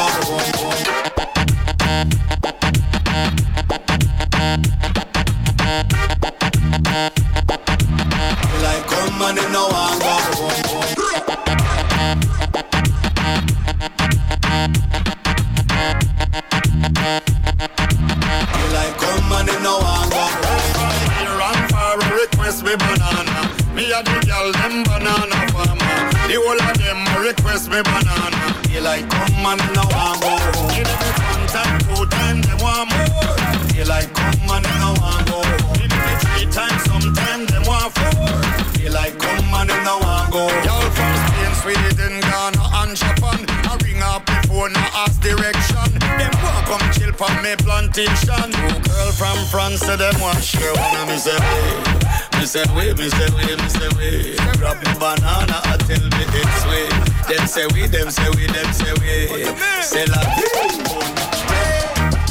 Me 23.97 24.03
the 24.03 24.27
girl 24.29 24.53
them 24.53 24.85
banana 24.85 25.41
farmer. 25.57 25.97
The 26.29 26.37
whole 26.37 26.61
of 26.61 26.77
them 26.77 27.01
request 27.25 27.71
me 27.71 27.81
banana. 27.81 28.53
They 28.69 28.81
like 28.81 29.09
come 29.09 29.47
and 29.47 29.61
them 29.61 29.73
no 29.73 29.89
want 29.89 30.21
go. 30.21 30.37
Give 30.69 30.85
me 30.85 31.09
one 31.17 31.47
time, 31.49 31.81
two 31.81 32.05
time, 32.13 32.43
them 32.45 32.59
want 32.61 32.93
more. 32.93 33.37
They 33.73 33.85
like 33.89 34.13
come 34.13 34.53
and 34.53 34.65
them 34.69 34.77
no 34.85 34.93
want 35.01 35.25
go. 35.25 35.41
Give 35.81 35.89
me 35.89 36.13
three 36.21 36.45
times, 36.53 36.83
sometime 36.85 37.47
them 37.47 37.65
want 37.65 37.97
four. 37.97 38.37
They 38.77 38.91
like 38.91 39.17
come 39.17 39.49
and 39.57 39.71
them 39.71 39.81
no 39.85 39.97
want 40.05 40.29
go. 40.29 40.45
Y'all 40.69 40.91
from 40.93 41.13
Spain, 41.25 41.53
Sweden, 41.65 42.21
Ghana 42.21 42.65
and 42.85 42.93
Japan. 42.93 43.49
I 43.65 43.81
ring 43.81 44.03
up 44.05 44.27
before 44.27 44.69
no 44.69 44.85
ask 44.93 45.06
direction. 45.27 45.91
Them 45.99 46.31
want 46.43 46.63
come 46.71 46.87
chill 46.95 47.13
from 47.13 47.35
me 47.43 47.57
plantation. 47.59 48.47
Two 48.55 48.79
girl 48.87 49.11
from 49.19 49.39
France, 49.51 49.81
say 49.83 49.97
them 49.97 50.15
want 50.21 50.43
share 50.43 50.73
one 50.75 50.97
of 51.03 51.09
me 51.09 51.17
say 51.19 51.35
hey. 51.35 52.39
Me 52.39 52.47
say 52.47 52.65
we, 52.77 52.95
me 52.95 53.09
say 53.11 53.29
we, 53.35 53.43
me 53.59 53.69
say 53.69 53.91
we. 53.99 54.37
Grab 54.59 54.79
me 54.79 54.91
banana, 55.03 55.59
I 55.67 55.77
tell 55.83 56.05
me 56.15 56.25
it's 56.31 56.63
we. 56.71 56.81
Them 57.27 57.47
say 57.47 57.67
we, 57.75 57.87
them 57.91 58.11
say 58.11 58.29
we, 58.39 58.47
them 58.47 58.71
say 58.73 58.93
we. 59.03 59.43
Say 59.83 60.07
la 60.07 60.21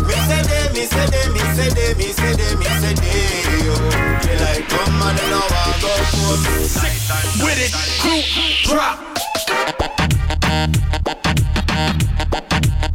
Me 0.06 0.16
say 0.28 0.42
they, 0.48 0.64
me 0.72 0.84
say 0.88 1.06
they, 1.12 1.25
me 1.34 1.44
say 1.52 1.70
they, 1.75 1.92
me 2.00 2.08
say 2.16 2.32
they, 2.40 2.56
me 2.56 2.66
say 2.80 2.94
they. 2.96 3.66
Yo, 3.66 3.75
they 4.24 4.36
like 4.40 4.68
come 4.70 5.02
and 5.04 5.18
them 5.20 5.30
no 5.32 5.40
want 5.52 5.82
go 5.84 5.92
home. 6.16 6.44
With 7.44 7.60
it, 7.60 7.72
group 8.02 8.25
drop. 8.64 8.98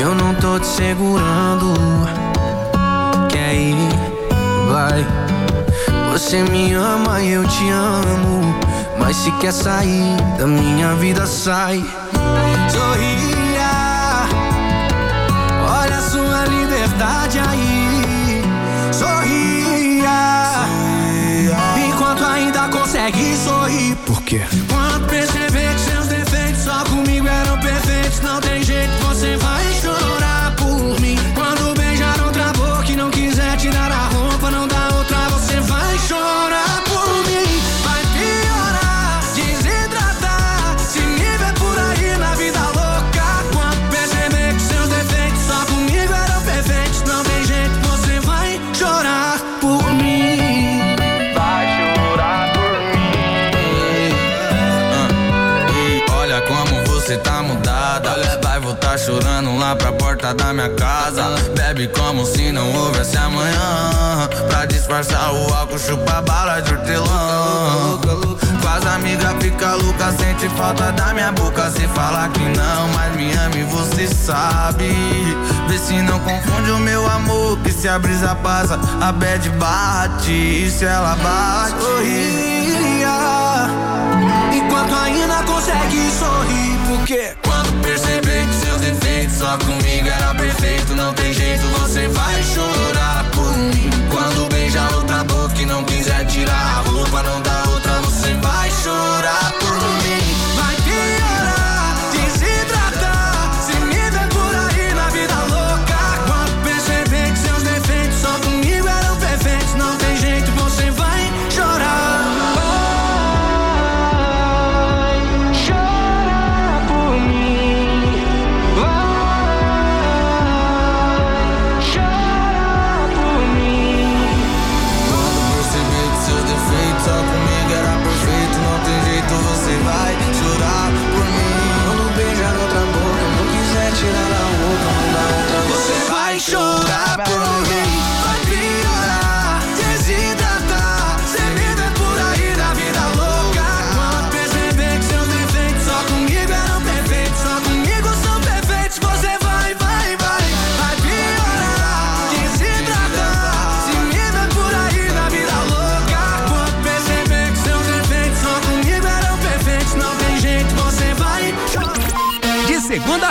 te 0.00 0.66
segurando. 0.66 1.74
Quer 3.28 3.54
ir? 3.54 3.76
Vai. 4.70 5.06
Você 6.10 6.42
me 6.44 6.72
ama 6.72 7.20
e 7.20 7.32
eu 7.32 7.46
te 7.46 7.68
amo. 7.68 8.54
Mas 8.98 9.16
se 9.16 9.30
quer 9.32 9.52
sair 9.52 10.16
da 10.38 10.46
minha 10.46 10.94
vida, 10.94 11.26
sai. 11.26 11.84
Sorria. 12.70 14.26
Olha 15.68 15.96
a 15.96 16.02
sua 16.02 16.46
liberdade 16.46 17.38
aí. 17.38 18.42
Sorria. 18.92 20.10
Enquanto 21.86 22.24
ainda 22.24 22.68
consegue 22.68 23.36
sorrir. 23.36 23.96
Por 24.06 24.22
quê? 24.22 24.40
Quando 24.66 25.06
perceber 25.08 25.74
que 25.74 25.80
seus 25.80 26.06
defeitos 26.06 26.62
só 26.62 26.84
comigo 26.84 27.28
eram 27.28 27.58
perfeitos, 27.60 28.20
não 28.20 28.40
tem 28.40 28.62
jeito, 28.62 28.99
pra 59.76 59.92
porta 59.92 60.34
da 60.34 60.52
minha 60.52 60.68
casa. 60.70 61.24
Bebe 61.54 61.88
como 61.88 62.24
se 62.26 62.50
não 62.52 62.72
houvesse 62.74 63.16
amanhã. 63.16 64.28
Pra 64.48 64.66
disfarçar 64.66 65.32
o 65.32 65.54
álcool, 65.54 65.78
chupa 65.78 66.22
bala 66.22 66.60
de 66.60 66.72
hortelã. 66.72 67.98
Com 68.62 68.68
as 68.68 68.86
amigas 68.86 69.34
fica 69.40 69.74
louca, 69.74 70.12
sente 70.12 70.48
falta 70.56 70.92
da 70.92 71.12
minha 71.12 71.32
boca. 71.32 71.70
Se 71.70 71.86
falar 71.88 72.28
que 72.30 72.40
não, 72.40 72.88
mas 72.94 73.16
me 73.16 73.32
ama 73.32 73.56
e 73.56 73.64
você 73.64 74.06
sabe. 74.06 74.88
Vê 75.68 75.78
se 75.78 75.94
não 76.02 76.18
confunde 76.20 76.70
o 76.70 76.78
meu 76.78 77.08
amor. 77.10 77.58
Que 77.60 77.72
se 77.72 77.88
a 77.88 77.98
brisa 77.98 78.34
passa, 78.36 78.78
a 79.00 79.12
bad 79.12 79.48
bate. 79.50 80.30
E 80.30 80.70
se 80.70 80.84
ela 80.84 81.16
bate? 81.16 81.80
sorria 81.80 83.10
Enquanto 84.52 84.94
ainda 84.94 85.42
consegue 85.42 86.10
sorrir 86.10 86.78
Porque 86.88 87.49
só 89.50 89.58
comigo 89.58 90.08
era 90.08 90.32
perfeito, 90.34 90.94
não 90.94 91.12
tem 91.12 91.32
jeito, 91.32 91.66
você 91.80 92.06
vai 92.08 92.42
chorar 92.42 93.24
por 93.32 93.56
mim. 93.58 93.90
Quando 94.10 94.48
beijar 94.48 94.94
outra 94.94 95.24
boca 95.24 95.60
e 95.60 95.66
não 95.66 95.82
quiser 95.84 96.24
tirar 96.26 96.54
a 96.54 96.80
roupa, 96.88 97.22
não 97.22 97.42
dá 97.42 97.64
outra, 97.68 98.00
você 98.02 98.32
vai 98.34 98.70
chorar 98.70 99.52
por 99.58 99.64
mim. 99.64 99.69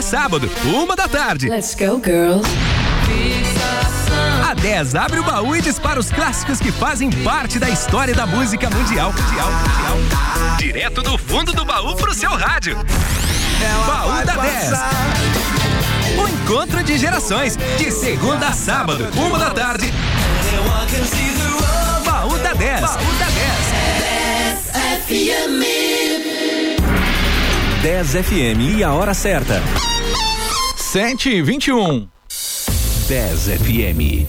Sábado, 0.10 0.50
uma 0.66 0.96
da 0.96 1.08
tarde. 1.08 1.48
Let's 1.48 1.76
go, 1.76 2.02
girls. 2.04 2.50
A 4.44 4.56
10 4.56 4.96
abre 4.96 5.20
o 5.20 5.24
baú 5.24 5.56
e 5.56 5.62
dispara 5.62 6.00
os 6.00 6.10
clássicos 6.10 6.60
que 6.60 6.72
fazem 6.72 7.12
parte 7.12 7.60
da 7.60 7.70
história 7.70 8.16
da 8.16 8.26
música 8.26 8.72
mundial. 8.72 9.14
mundial, 9.14 9.52
mundial. 9.52 10.58
Direto 10.58 11.04
do 11.04 11.16
fundo 11.16 11.54
do 11.54 11.64
baú 11.64 11.96
pro 11.96 12.12
seu 12.12 12.32
rádio. 12.32 12.76
baú 13.86 14.26
da 14.26 14.34
10. 14.34 14.72
O 16.18 16.28
encontro 16.28 16.84
de 16.84 16.98
gerações, 16.98 17.56
de 17.78 17.92
segunda 17.92 18.48
a 18.48 18.54
sábado, 18.54 19.08
uma 19.16 19.38
da 19.38 19.52
tarde. 19.52 19.94
Baú 22.04 22.36
da 22.40 22.54
10. 22.54 22.82
Baú 22.82 23.14
da 23.20 23.28
10. 23.28 23.90
10 27.84 28.12
FM 28.26 28.78
e 28.78 28.84
a 28.84 28.92
hora 28.92 29.14
certa. 29.14 29.62
7 30.92 31.30
e 31.30 31.42
21 31.44 32.08
10 33.08 33.46
FM. 33.60 34.26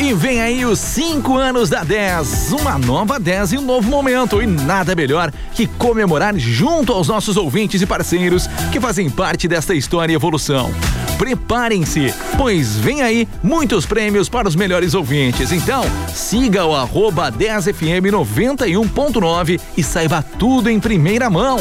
E 0.00 0.14
vem 0.14 0.40
aí 0.40 0.64
os 0.64 0.78
5 0.78 1.36
anos 1.36 1.68
da 1.68 1.82
10, 1.82 2.52
uma 2.52 2.78
nova 2.78 3.18
10 3.18 3.54
e 3.54 3.58
um 3.58 3.62
novo 3.62 3.90
momento. 3.90 4.40
E 4.40 4.46
nada 4.46 4.94
melhor 4.94 5.32
que 5.52 5.66
comemorar 5.66 6.38
junto 6.38 6.92
aos 6.92 7.08
nossos 7.08 7.36
ouvintes 7.36 7.82
e 7.82 7.86
parceiros 7.86 8.46
que 8.70 8.78
fazem 8.78 9.10
parte 9.10 9.48
desta 9.48 9.74
história 9.74 10.12
e 10.12 10.14
evolução. 10.14 10.70
Preparem-se, 11.18 12.14
pois 12.36 12.76
vem 12.76 13.02
aí 13.02 13.26
muitos 13.42 13.84
prêmios 13.84 14.28
para 14.28 14.46
os 14.46 14.54
melhores 14.54 14.94
ouvintes. 14.94 15.50
Então, 15.50 15.82
siga 16.14 16.64
o 16.64 16.76
arroba 16.76 17.32
10fm 17.32 18.12
91.9 18.12 19.60
e 19.76 19.82
saiba 19.82 20.22
tudo 20.22 20.70
em 20.70 20.78
primeira 20.78 21.28
mão. 21.28 21.58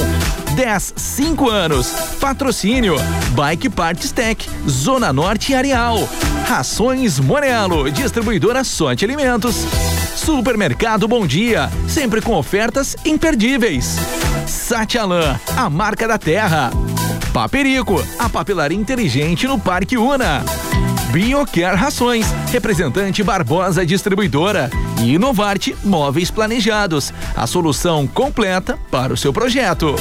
10, 0.57 0.93
5 0.97 1.49
anos. 1.51 1.87
Patrocínio: 2.19 2.95
Bike 3.35 3.69
Parts 3.69 4.11
Tech, 4.11 4.49
Zona 4.67 5.13
Norte 5.13 5.51
e 5.51 5.55
Areal. 5.55 6.09
Rações 6.47 7.19
Morelo, 7.19 7.91
distribuidora 7.91 8.63
Sorte 8.63 9.05
Alimentos. 9.05 9.55
Supermercado 10.15 11.07
Bom 11.07 11.27
Dia, 11.27 11.69
sempre 11.87 12.21
com 12.21 12.33
ofertas 12.33 12.95
imperdíveis. 13.05 13.97
Satialan, 14.47 15.39
a 15.55 15.69
marca 15.69 16.07
da 16.07 16.17
terra. 16.17 16.71
Paperico, 17.31 18.03
a 18.17 18.27
papelaria 18.27 18.77
inteligente 18.77 19.47
no 19.47 19.59
Parque 19.59 19.95
Una. 19.95 20.43
Biocare 21.11 21.77
Rações, 21.77 22.25
representante 22.51 23.21
Barbosa 23.21 23.85
Distribuidora. 23.85 24.71
E 25.03 25.13
Inovarte 25.13 25.77
Móveis 25.83 26.31
Planejados, 26.31 27.13
a 27.35 27.45
solução 27.45 28.07
completa 28.07 28.79
para 28.89 29.13
o 29.13 29.17
seu 29.17 29.31
projeto. 29.31 29.95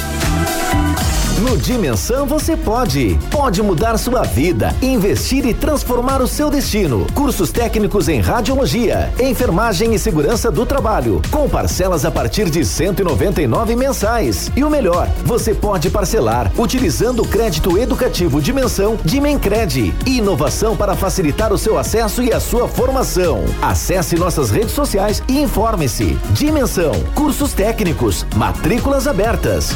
No 1.47 1.55
Dimensão 1.55 2.25
você 2.25 2.57
pode. 2.57 3.17
Pode 3.31 3.61
mudar 3.61 3.97
sua 3.97 4.23
vida, 4.23 4.75
investir 4.81 5.45
e 5.45 5.53
transformar 5.53 6.21
o 6.21 6.27
seu 6.27 6.49
destino. 6.49 7.07
Cursos 7.13 7.51
técnicos 7.51 8.09
em 8.09 8.19
radiologia, 8.19 9.13
enfermagem 9.17 9.93
e 9.93 9.99
segurança 9.99 10.51
do 10.51 10.65
trabalho, 10.65 11.21
com 11.31 11.47
parcelas 11.47 12.03
a 12.03 12.11
partir 12.11 12.49
de 12.49 12.65
199 12.65 13.75
mensais. 13.75 14.51
E 14.57 14.63
o 14.63 14.69
melhor, 14.69 15.07
você 15.23 15.53
pode 15.53 15.89
parcelar 15.89 16.51
utilizando 16.57 17.21
o 17.21 17.27
crédito 17.27 17.77
educativo 17.77 18.41
Dimensão 18.41 18.97
Dimencred. 19.05 19.93
Inovação 20.05 20.75
para 20.75 20.95
facilitar 20.95 21.53
o 21.53 21.57
seu 21.57 21.77
acesso 21.77 22.21
e 22.21 22.33
a 22.33 22.39
sua 22.39 22.67
formação. 22.67 23.45
Acesse 23.61 24.17
nossas 24.17 24.49
redes 24.49 24.71
sociais 24.71 25.23
e 25.29 25.39
informe-se. 25.39 26.17
Dimensão, 26.31 26.91
cursos 27.15 27.53
técnicos, 27.53 28.25
matrículas 28.35 29.07
abertas. 29.07 29.75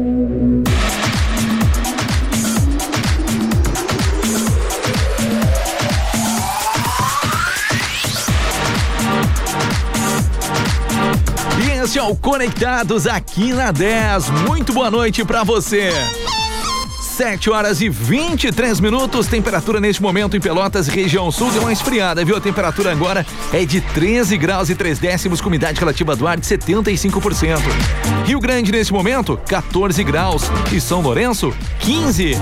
E 11.84 11.86
esse 11.86 11.98
é 11.98 12.02
o 12.02 12.16
Conectados 12.16 13.06
aqui 13.06 13.52
na 13.52 13.70
10. 13.70 14.30
Muito 14.48 14.72
boa 14.72 14.90
noite 14.90 15.22
pra 15.22 15.44
você. 15.44 15.90
7 17.02 17.50
horas 17.50 17.82
e 17.82 17.90
23 17.90 18.80
minutos, 18.80 19.26
temperatura 19.26 19.78
neste 19.78 20.00
momento 20.00 20.34
em 20.34 20.40
Pelotas, 20.40 20.88
região 20.88 21.30
sul, 21.30 21.50
deu 21.52 21.60
uma 21.60 21.72
esfriada, 21.74 22.24
viu? 22.24 22.36
A 22.36 22.40
temperatura 22.40 22.90
agora 22.90 23.26
é 23.52 23.66
de 23.66 23.82
13 23.82 24.38
graus 24.38 24.70
e 24.70 24.74
3 24.74 24.98
décimos, 24.98 25.42
com 25.42 25.48
umidade 25.48 25.78
relativa 25.78 26.16
do 26.16 26.26
ar 26.26 26.40
de 26.40 26.46
75%. 26.46 27.58
Rio 28.24 28.40
Grande 28.40 28.72
neste 28.72 28.92
momento, 28.92 29.38
14 29.46 30.02
graus 30.02 30.44
e 30.72 30.80
São 30.80 31.02
Lourenço, 31.02 31.52
15. 31.80 32.38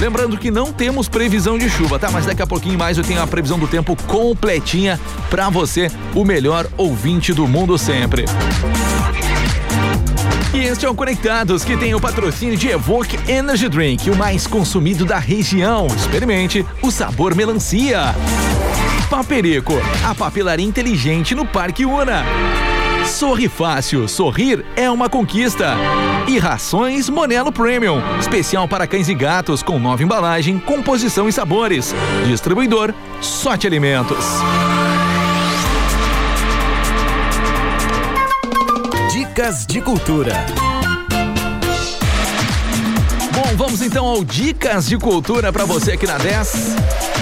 Lembrando 0.00 0.36
que 0.36 0.50
não 0.50 0.72
temos 0.72 1.08
previsão 1.08 1.56
de 1.56 1.70
chuva, 1.70 1.98
tá? 1.98 2.10
Mas 2.10 2.26
daqui 2.26 2.42
a 2.42 2.46
pouquinho 2.46 2.78
mais 2.78 2.98
eu 2.98 3.04
tenho 3.04 3.22
a 3.22 3.26
previsão 3.26 3.58
do 3.58 3.66
tempo 3.66 3.96
completinha 4.06 5.00
pra 5.30 5.48
você, 5.48 5.90
o 6.14 6.24
melhor 6.24 6.66
ouvinte 6.76 7.32
do 7.32 7.48
mundo 7.48 7.78
sempre. 7.78 8.26
E 10.52 10.58
este 10.58 10.86
é 10.86 10.90
o 10.90 10.94
Conectados, 10.94 11.64
que 11.64 11.76
tem 11.76 11.94
o 11.94 12.00
patrocínio 12.00 12.56
de 12.56 12.68
Evoque 12.68 13.18
Energy 13.30 13.68
Drink, 13.68 14.10
o 14.10 14.16
mais 14.16 14.46
consumido 14.46 15.04
da 15.04 15.18
região. 15.18 15.86
Experimente 15.86 16.64
o 16.82 16.90
sabor 16.90 17.34
melancia. 17.34 18.14
Paperico, 19.08 19.74
a 20.04 20.14
papelaria 20.14 20.66
inteligente 20.66 21.34
no 21.34 21.46
Parque 21.46 21.86
Una. 21.86 22.24
Sorri 23.06 23.48
Fácil, 23.48 24.08
sorrir 24.08 24.64
é 24.74 24.90
uma 24.90 25.08
conquista. 25.08 25.74
E 26.26 26.38
rações 26.38 27.08
Monelo 27.08 27.52
Premium, 27.52 28.02
especial 28.18 28.66
para 28.66 28.86
cães 28.86 29.08
e 29.08 29.14
gatos, 29.14 29.62
com 29.62 29.78
nova 29.78 30.02
embalagem, 30.02 30.58
composição 30.58 31.28
e 31.28 31.32
sabores. 31.32 31.94
Distribuidor 32.26 32.92
Sorte 33.20 33.66
Alimentos. 33.66 34.24
Dicas 39.12 39.64
de 39.64 39.80
cultura. 39.80 40.34
Bom, 43.32 43.56
vamos 43.56 43.82
então 43.82 44.04
ao 44.04 44.24
Dicas 44.24 44.88
de 44.88 44.98
Cultura 44.98 45.52
para 45.52 45.64
você 45.64 45.92
aqui 45.92 46.06
na 46.06 46.18
10. 46.18 47.15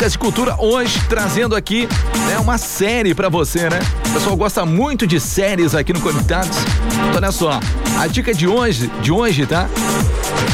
Dicas 0.00 0.12
de 0.12 0.18
Cultura 0.18 0.56
hoje 0.58 0.98
trazendo 1.10 1.54
aqui 1.54 1.86
né, 2.26 2.38
uma 2.38 2.56
série 2.56 3.14
para 3.14 3.28
você, 3.28 3.68
né? 3.68 3.80
O 4.08 4.12
pessoal 4.14 4.34
gosta 4.34 4.64
muito 4.64 5.06
de 5.06 5.20
séries 5.20 5.74
aqui 5.74 5.92
no 5.92 6.00
Conectados. 6.00 6.56
Então, 6.86 7.16
olha 7.16 7.30
só, 7.30 7.60
a 7.98 8.06
dica 8.06 8.32
de 8.32 8.48
hoje, 8.48 8.90
de 9.02 9.12
hoje, 9.12 9.44
tá? 9.44 9.68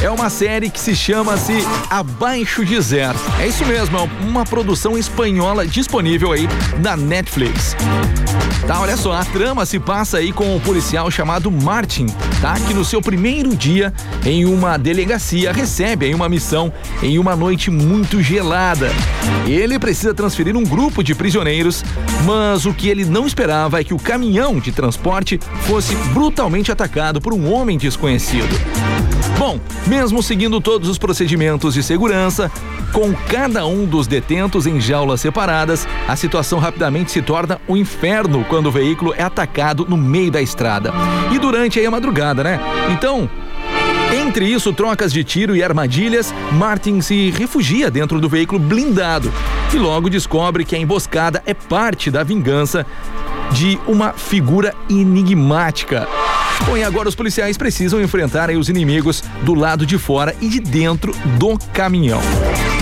É 0.02 0.10
uma 0.10 0.28
série 0.28 0.68
que 0.68 0.78
se 0.78 0.94
chama-se 0.94 1.54
Abaixo 1.88 2.64
de 2.64 2.78
Zero. 2.80 3.18
É 3.40 3.48
isso 3.48 3.64
mesmo, 3.64 3.96
é 3.96 4.02
uma 4.22 4.44
produção 4.44 4.96
espanhola 4.96 5.66
disponível 5.66 6.32
aí 6.32 6.46
na 6.82 6.96
Netflix. 6.96 7.74
Tá, 8.66 8.80
olha 8.80 8.96
só, 8.96 9.12
a 9.12 9.24
trama 9.24 9.64
se 9.64 9.78
passa 9.78 10.18
aí 10.18 10.32
com 10.32 10.54
um 10.54 10.60
policial 10.60 11.10
chamado 11.10 11.50
Martin, 11.50 12.06
tá? 12.42 12.54
Que 12.66 12.74
no 12.74 12.84
seu 12.84 13.00
primeiro 13.00 13.54
dia 13.56 13.92
em 14.24 14.44
uma 14.44 14.76
delegacia 14.76 15.52
recebe 15.52 16.06
aí 16.06 16.14
uma 16.14 16.28
missão 16.28 16.72
em 17.02 17.18
uma 17.18 17.34
noite 17.34 17.70
muito 17.70 18.20
gelada. 18.20 18.90
Ele 19.46 19.78
precisa 19.78 20.12
transferir 20.12 20.56
um 20.56 20.64
grupo 20.64 21.02
de 21.02 21.14
prisioneiros, 21.14 21.84
mas 22.24 22.66
o 22.66 22.74
que 22.74 22.88
ele 22.88 23.04
não 23.04 23.26
esperava 23.26 23.80
é 23.80 23.84
que 23.84 23.94
o 23.94 23.98
caminhão 23.98 24.58
de 24.58 24.72
transporte 24.72 25.38
fosse 25.62 25.94
brutalmente 26.12 26.70
atacado 26.70 27.20
por 27.20 27.32
um 27.32 27.50
homem 27.50 27.78
desconhecido. 27.78 28.60
Bom, 29.38 29.60
mesmo 29.86 30.22
seguindo 30.22 30.60
todos 30.60 30.88
os 30.88 30.98
procedimentos 30.98 31.74
de 31.74 31.82
segurança, 31.82 32.50
com 32.92 33.14
cada 33.14 33.66
um 33.66 33.84
dos 33.84 34.06
detentos 34.06 34.66
em 34.66 34.80
jaulas 34.80 35.20
separadas, 35.20 35.86
a 36.08 36.16
situação 36.16 36.58
rapidamente 36.58 37.10
se 37.10 37.22
torna 37.22 37.60
um 37.68 37.76
inferno 37.76 38.44
quando 38.48 38.66
o 38.66 38.72
veículo 38.72 39.14
é 39.16 39.22
atacado 39.22 39.86
no 39.88 39.96
meio 39.96 40.30
da 40.30 40.42
estrada. 40.42 40.92
E 41.32 41.38
durante 41.38 41.78
aí 41.78 41.86
a 41.86 41.90
madrugada, 41.90 42.42
né? 42.42 42.60
Então, 42.90 43.28
entre 44.12 44.46
isso, 44.46 44.72
trocas 44.72 45.12
de 45.12 45.22
tiro 45.24 45.54
e 45.54 45.62
armadilhas, 45.62 46.32
Martin 46.52 47.00
se 47.00 47.30
refugia 47.30 47.90
dentro 47.90 48.20
do 48.20 48.28
veículo 48.28 48.58
blindado 48.58 49.32
e 49.72 49.76
logo 49.78 50.08
descobre 50.08 50.64
que 50.64 50.74
a 50.74 50.78
emboscada 50.78 51.42
é 51.44 51.52
parte 51.52 52.10
da 52.10 52.22
vingança 52.22 52.86
de 53.52 53.78
uma 53.86 54.12
figura 54.12 54.74
enigmática. 54.88 56.08
Bom, 56.64 56.76
e 56.76 56.82
agora 56.82 57.08
os 57.08 57.14
policiais 57.14 57.56
precisam 57.56 58.00
enfrentar 58.00 58.50
os 58.50 58.68
inimigos 58.68 59.22
do 59.42 59.54
lado 59.54 59.84
de 59.84 59.98
fora 59.98 60.34
e 60.40 60.48
de 60.48 60.60
dentro 60.60 61.12
do 61.38 61.58
caminhão. 61.72 62.20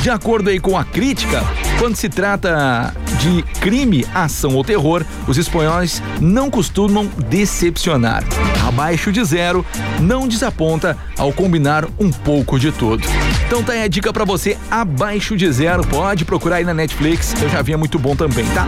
De 0.00 0.10
acordo 0.10 0.50
aí 0.50 0.60
com 0.60 0.76
a 0.76 0.84
crítica, 0.84 1.42
quando 1.78 1.96
se 1.96 2.08
trata 2.08 2.94
de 3.20 3.42
crime, 3.60 4.06
ação 4.14 4.54
ou 4.54 4.62
terror, 4.62 5.04
os 5.26 5.38
espanhóis 5.38 6.02
não 6.20 6.50
costumam 6.50 7.10
decepcionar. 7.28 8.22
Abaixo 8.66 9.10
de 9.10 9.24
zero, 9.24 9.64
não 10.00 10.28
desaponta 10.28 10.96
ao 11.18 11.32
combinar 11.32 11.86
um 11.98 12.10
pouco 12.10 12.58
de 12.58 12.70
tudo. 12.70 13.06
Então 13.46 13.62
tá 13.62 13.72
aí 13.72 13.82
a 13.82 13.88
dica 13.88 14.12
para 14.12 14.24
você, 14.24 14.58
abaixo 14.70 15.36
de 15.36 15.50
zero, 15.50 15.86
pode 15.86 16.24
procurar 16.24 16.56
aí 16.56 16.64
na 16.64 16.74
Netflix, 16.74 17.34
eu 17.42 17.48
já 17.48 17.62
vi 17.62 17.72
é 17.72 17.76
muito 17.76 17.98
bom 17.98 18.14
também, 18.14 18.44
tá? 18.46 18.66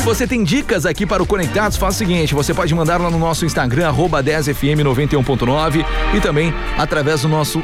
Se 0.00 0.06
você 0.06 0.26
tem 0.26 0.42
dicas 0.42 0.86
aqui 0.86 1.04
para 1.04 1.22
o 1.22 1.26
Conectados, 1.26 1.76
faça 1.76 1.96
o 1.96 1.98
seguinte: 1.98 2.34
você 2.34 2.54
pode 2.54 2.74
mandar 2.74 2.98
lá 2.98 3.10
no 3.10 3.18
nosso 3.18 3.44
Instagram, 3.44 3.88
arroba 3.88 4.24
10fm91.9 4.24 5.84
e 6.14 6.20
também 6.20 6.54
através 6.78 7.20
do 7.20 7.28
nosso 7.28 7.62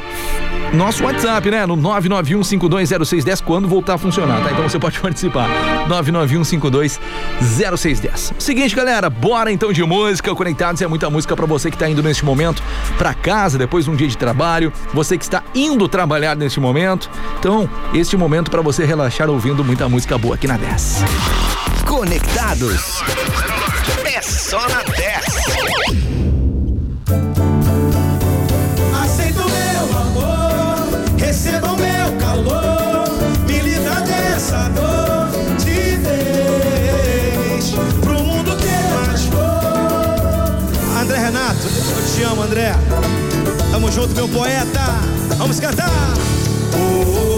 nosso 0.71 1.03
WhatsApp, 1.03 1.49
né? 1.49 1.65
No 1.65 1.75
991520610 1.77 3.41
quando 3.41 3.67
voltar 3.67 3.95
a 3.95 3.97
funcionar, 3.97 4.43
tá? 4.43 4.51
Então 4.51 4.69
você 4.69 4.77
pode 4.77 4.99
participar. 5.01 5.49
991520610. 5.89 8.33
Seguinte, 8.37 8.75
galera, 8.75 9.09
bora 9.09 9.51
então 9.51 9.73
de 9.73 9.83
música. 9.83 10.35
Conectados 10.35 10.79
é 10.79 10.87
muita 10.87 11.09
música 11.09 11.35
para 11.35 11.47
você 11.47 11.71
que 11.71 11.77
tá 11.77 11.89
indo 11.89 12.03
neste 12.03 12.23
momento 12.23 12.61
para 12.99 13.15
casa 13.15 13.57
depois 13.57 13.85
de 13.85 13.91
um 13.91 13.95
dia 13.95 14.07
de 14.07 14.15
trabalho, 14.15 14.71
você 14.93 15.17
que 15.17 15.23
está 15.23 15.41
indo 15.55 15.89
trabalhar 15.89 16.35
neste 16.35 16.59
momento. 16.59 17.09
Então, 17.39 17.67
este 17.95 18.15
momento 18.15 18.51
para 18.51 18.61
você 18.61 18.85
relaxar 18.85 19.27
ouvindo 19.27 19.65
muita 19.65 19.89
música 19.89 20.19
boa 20.19 20.35
aqui 20.35 20.45
na 20.45 20.55
10. 20.55 21.03
Conectados. 21.97 23.01
É 24.05 24.21
só 24.21 24.59
na 24.69 24.83
10. 24.83 25.25
Aceita 29.03 29.41
o 29.41 29.49
meu 29.49 29.97
amor, 29.97 31.17
receba 31.17 31.71
o 31.71 31.75
meu 31.75 32.15
calor, 32.19 33.09
me 33.47 33.59
livra 33.61 33.95
dessa 34.01 34.69
dor 34.69 35.27
de 35.57 35.95
vez 35.97 37.71
pro 37.99 38.23
mundo 38.23 38.55
ter 38.57 38.83
mais 38.93 39.25
cor. 39.25 41.01
André 41.01 41.17
Renato, 41.17 41.65
eu 41.65 42.15
te 42.15 42.21
amo, 42.21 42.43
André. 42.43 42.75
Tamo 43.71 43.91
junto, 43.91 44.13
meu 44.13 44.29
poeta. 44.29 44.99
Vamos 45.39 45.59
cantar. 45.59 46.13
É, 46.75 47.36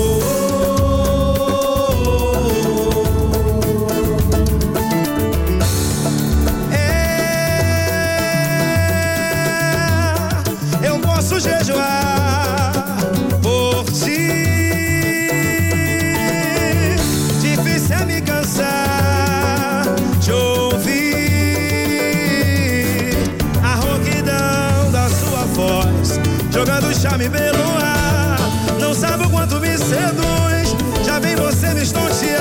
jogando 27.19 27.27
charme 27.27 27.29
pelo 27.29 27.77
ar. 27.81 28.39
Não 28.79 28.93
sabe 28.93 29.25
o 29.25 29.29
quanto 29.29 29.59
me 29.59 29.77
seduz, 29.77 30.75
já 31.05 31.19
vem 31.19 31.35
você 31.35 31.73
me 31.73 31.83
estontear. 31.83 32.39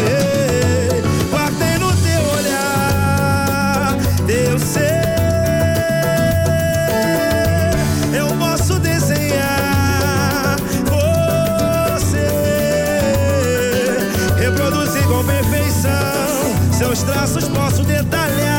Yeah. 0.00 0.38
No 1.78 1.92
teu 1.96 2.22
olhar, 2.36 3.96
teu 4.26 4.58
ser. 4.58 5.04
Eu 8.12 8.28
posso 8.38 8.78
desenhar 8.78 10.56
você, 10.86 12.28
reproduzir 14.38 15.02
com 15.04 15.24
perfeição. 15.24 15.90
Seus 16.72 17.02
traços 17.02 17.48
posso 17.48 17.82
detalhar, 17.84 18.57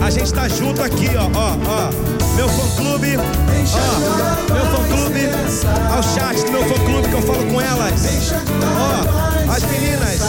A 0.00 0.10
gente 0.10 0.32
tá 0.32 0.48
junto 0.48 0.82
aqui, 0.82 1.08
ó, 1.16 1.24
ó, 1.38 1.56
ó. 1.66 1.90
Meu 2.36 2.48
fã 2.48 2.76
clube, 2.76 3.16
ó, 3.16 4.52
meu 4.52 4.66
fã 4.66 4.82
clube, 4.88 5.20
ao 5.94 6.02
chat 6.02 6.44
do 6.44 6.52
meu 6.52 6.64
fã 6.64 6.74
clube 6.84 7.08
que 7.08 7.14
eu 7.14 7.22
falo 7.22 7.46
com 7.46 7.60
elas. 7.60 8.32
Ó, 8.62 9.52
as 9.52 9.62
meninas, 9.64 10.20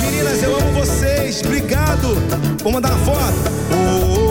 meninas, 0.00 0.42
eu 0.42 0.56
amo 0.56 0.72
vocês. 0.72 1.40
Obrigado. 1.44 2.16
Vou 2.62 2.72
mandar 2.72 2.92
uma 2.92 3.04
foto. 3.04 3.34
Oh, 3.72 4.23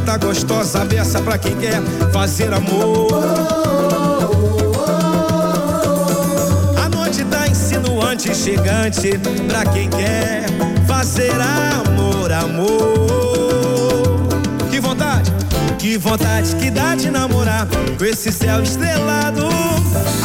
tá 0.00 0.16
gostosa, 0.16 0.84
beça 0.84 1.20
pra 1.20 1.38
quem 1.38 1.56
quer 1.56 1.80
fazer 2.12 2.52
amor. 2.52 3.08
A 6.76 6.88
noite 6.88 7.24
tá 7.24 7.46
insinuante, 7.46 8.34
chegante 8.34 9.18
pra 9.48 9.64
quem 9.66 9.88
quer 9.88 10.46
fazer 10.86 11.32
amor, 11.32 12.32
amor. 12.32 14.28
Que 14.70 14.80
vontade, 14.80 15.32
que 15.78 15.96
vontade 15.96 16.56
que 16.56 16.70
dá 16.70 16.94
de 16.94 17.10
namorar 17.10 17.66
com 17.98 18.04
esse 18.04 18.32
céu 18.32 18.62
estrelado. 18.62 19.48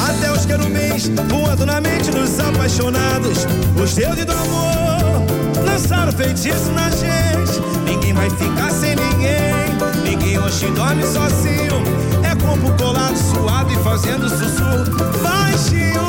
Até 0.08 0.32
os 0.32 0.46
querubins 0.46 1.10
voando 1.28 1.66
na 1.66 1.80
mente 1.80 2.10
dos 2.12 2.40
apaixonados. 2.40 3.46
Os 3.82 3.94
deuses 3.94 4.26
do 4.26 4.32
amor 4.32 5.64
lançaram 5.64 6.12
feitiço 6.12 6.72
na 6.72 6.90
gente. 6.90 7.60
Ninguém 7.86 8.14
vai 8.14 8.30
ficar 8.30 8.72
sem 8.72 8.96
ninguém. 8.96 9.59
Ninguém 10.04 10.38
hoje 10.40 10.68
dorme 10.72 11.04
sozinho. 11.04 11.84
É 12.24 12.36
corpo 12.36 12.72
colado, 12.82 13.16
suado 13.16 13.72
e 13.72 13.78
fazendo 13.84 14.30
sussurro 14.30 15.20
baixinho. 15.22 16.08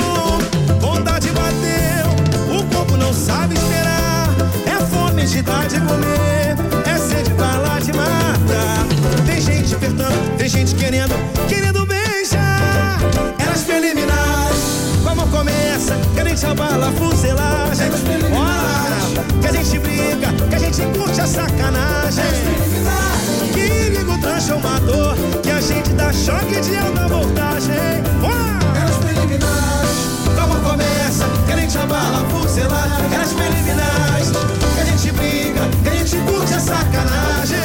Vontade 0.81 1.29
bateu, 1.31 2.57
o 2.57 2.65
corpo 2.75 2.97
não 2.97 3.13
sabe 3.13 3.55
esperar. 3.55 4.29
É 4.67 4.85
fome 4.87 5.25
de 5.25 5.43
dar 5.43 5.67
de 5.67 5.81
comer, 5.81 6.57
é 6.87 6.99
sede 6.99 7.31
pra 7.35 7.57
lá 7.59 7.79
de 7.79 7.93
matar. 7.93 8.87
Tem 9.27 9.41
gente 9.41 9.75
apertando, 9.75 10.37
tem 10.37 10.49
gente 10.49 10.75
querendo, 10.75 11.15
querendo 11.49 11.87
beijar. 11.87 13.01
Elas 13.39 13.63
preliminares, 13.63 14.99
como 15.05 15.27
começa, 15.29 15.97
que 16.15 16.21
a 16.21 16.25
gente 16.25 16.47
abala 16.47 16.89
a 16.89 16.93
fuselagem. 16.93 17.91
Bora, 18.31 19.41
que 19.41 19.47
a 19.49 19.53
gente 19.53 19.79
briga, 19.79 20.33
que 20.49 20.55
a 20.55 20.59
gente 20.59 20.83
curte 20.99 21.21
a 21.21 21.27
sacanagem. 21.27 22.70
Que 24.21 24.27
liga 24.27 24.29
o 24.29 24.33
transformador, 24.33 25.15
que 25.43 25.51
a 25.51 25.61
gente 25.61 25.91
dá 25.91 26.13
choque 26.13 26.61
de 26.61 26.77
alta 26.77 27.09
voltagem. 27.09 28.03
Bora! 28.21 28.61
Como 30.39 30.61
começa, 30.61 31.25
que 31.47 31.53
a 31.53 31.57
gente 31.57 31.79
abala 31.79 32.19
a 32.19 32.31
fuselagem. 32.31 33.15
Elas 33.15 33.33
preliminares, 33.33 34.31
que 34.75 34.81
a 34.81 34.85
gente 34.85 35.13
briga, 35.13 35.61
que 35.83 35.89
a 35.89 35.95
gente 35.95 36.17
curte 36.31 36.55
a 36.55 36.61
sacanagem. 36.61 37.59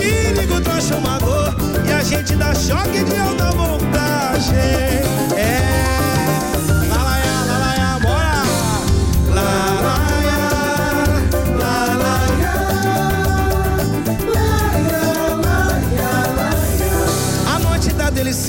E 0.00 0.32
liga 0.32 0.54
o 0.54 0.60
transformador 0.60 1.54
e 1.86 1.92
a 1.92 2.02
gente 2.02 2.34
dá 2.34 2.54
choque 2.54 3.04
de 3.04 3.16
alta 3.16 3.50
voltagem. 3.52 4.56
É. 5.36 5.69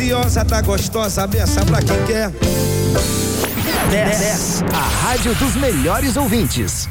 deliciosa, 0.01 0.43
tá 0.43 0.61
gostosa, 0.61 1.27
beça 1.27 1.63
pra 1.63 1.79
quem 1.79 2.05
quer. 2.05 2.31
10. 3.91 4.63
A 4.73 5.05
rádio 5.05 5.35
dos 5.35 5.55
melhores 5.55 6.17
ouvintes. 6.17 6.89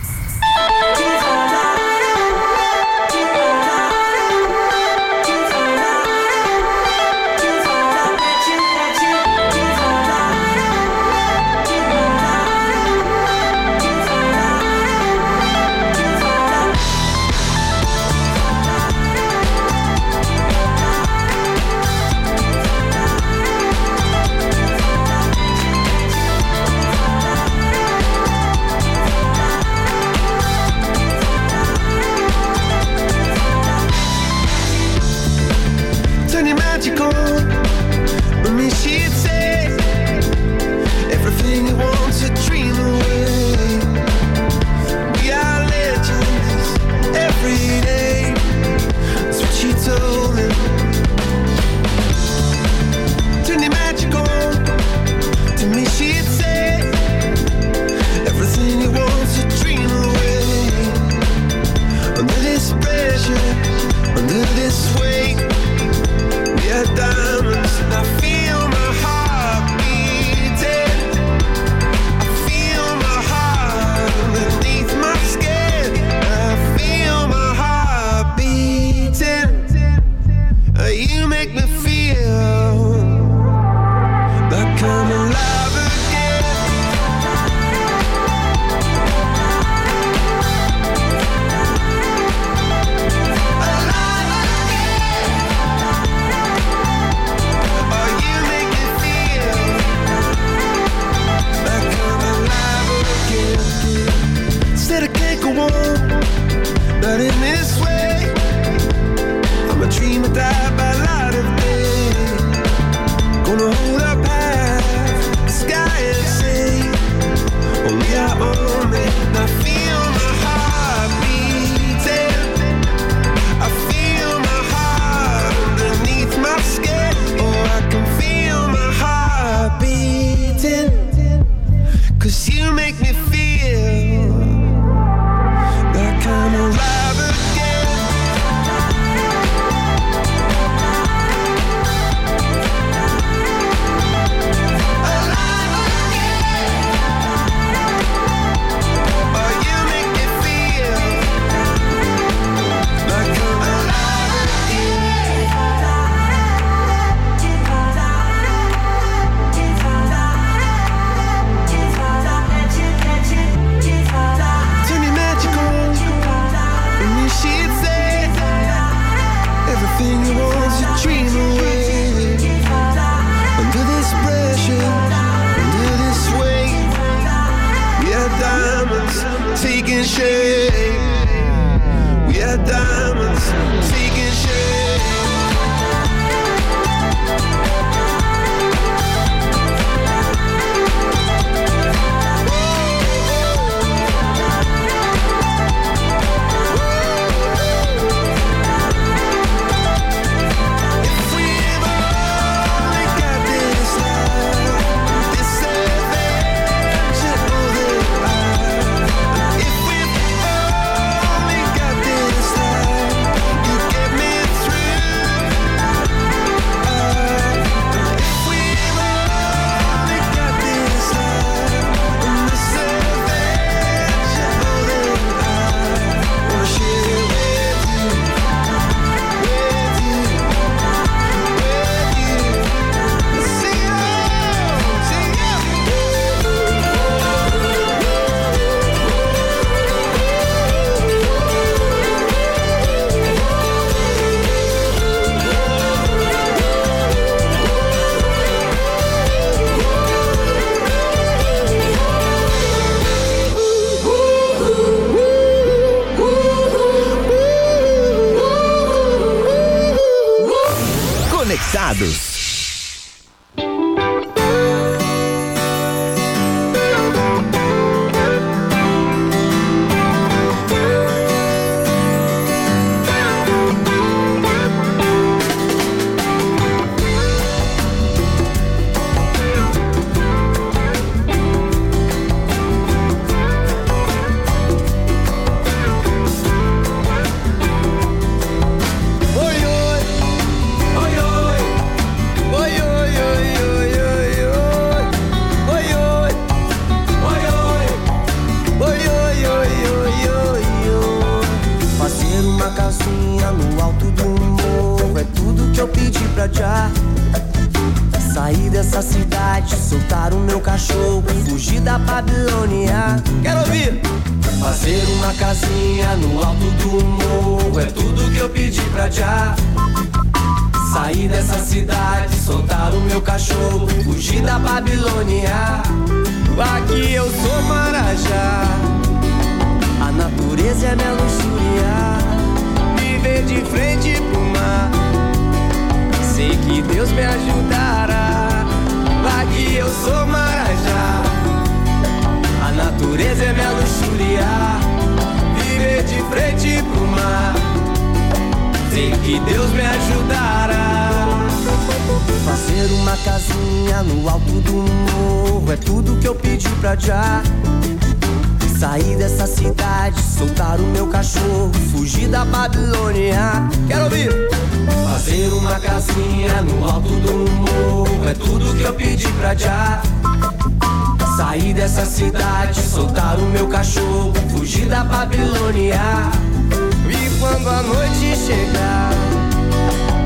chegar, 378.50 379.12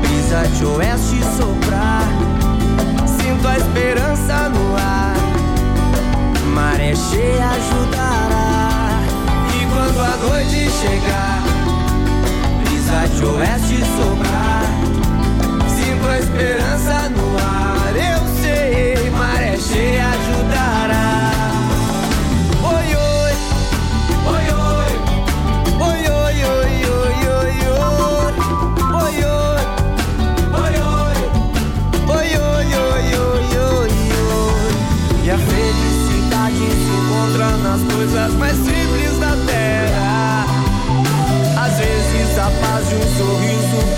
brisa 0.01 0.47
de 0.57 0.65
oeste 0.65 1.19
soprar. 1.37 2.07
Sinto 3.05 3.47
a 3.47 3.57
esperança 3.57 4.49
no 4.49 4.75
ar, 4.75 5.15
maré 6.53 6.95
cheia 6.95 7.49
ajudará. 7.49 8.99
E 9.53 9.65
quando 9.67 9.99
a 9.99 10.17
noite 10.27 10.71
chegar, 10.71 11.43
brisa 12.63 13.07
de 13.15 13.25
oeste 13.25 13.83
soprar. 13.95 14.65
Sinto 15.69 16.07
a 16.07 16.19
esperança 16.19 17.09
no 17.09 17.19
ar. 17.19 17.24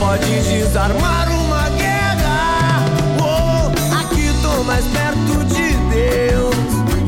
pode 0.08 0.40
desarmar 0.40 1.28
uma 1.30 1.68
guerra. 1.72 2.86
Oh, 3.20 3.68
aqui 3.94 4.32
tô 4.42 4.64
mais 4.64 4.86
perto 4.86 5.44
de 5.44 5.76
Deus, 5.92 6.56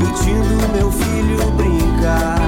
curtindo 0.02 0.68
meu 0.74 0.92
filho 0.92 1.50
brincar. 1.52 2.42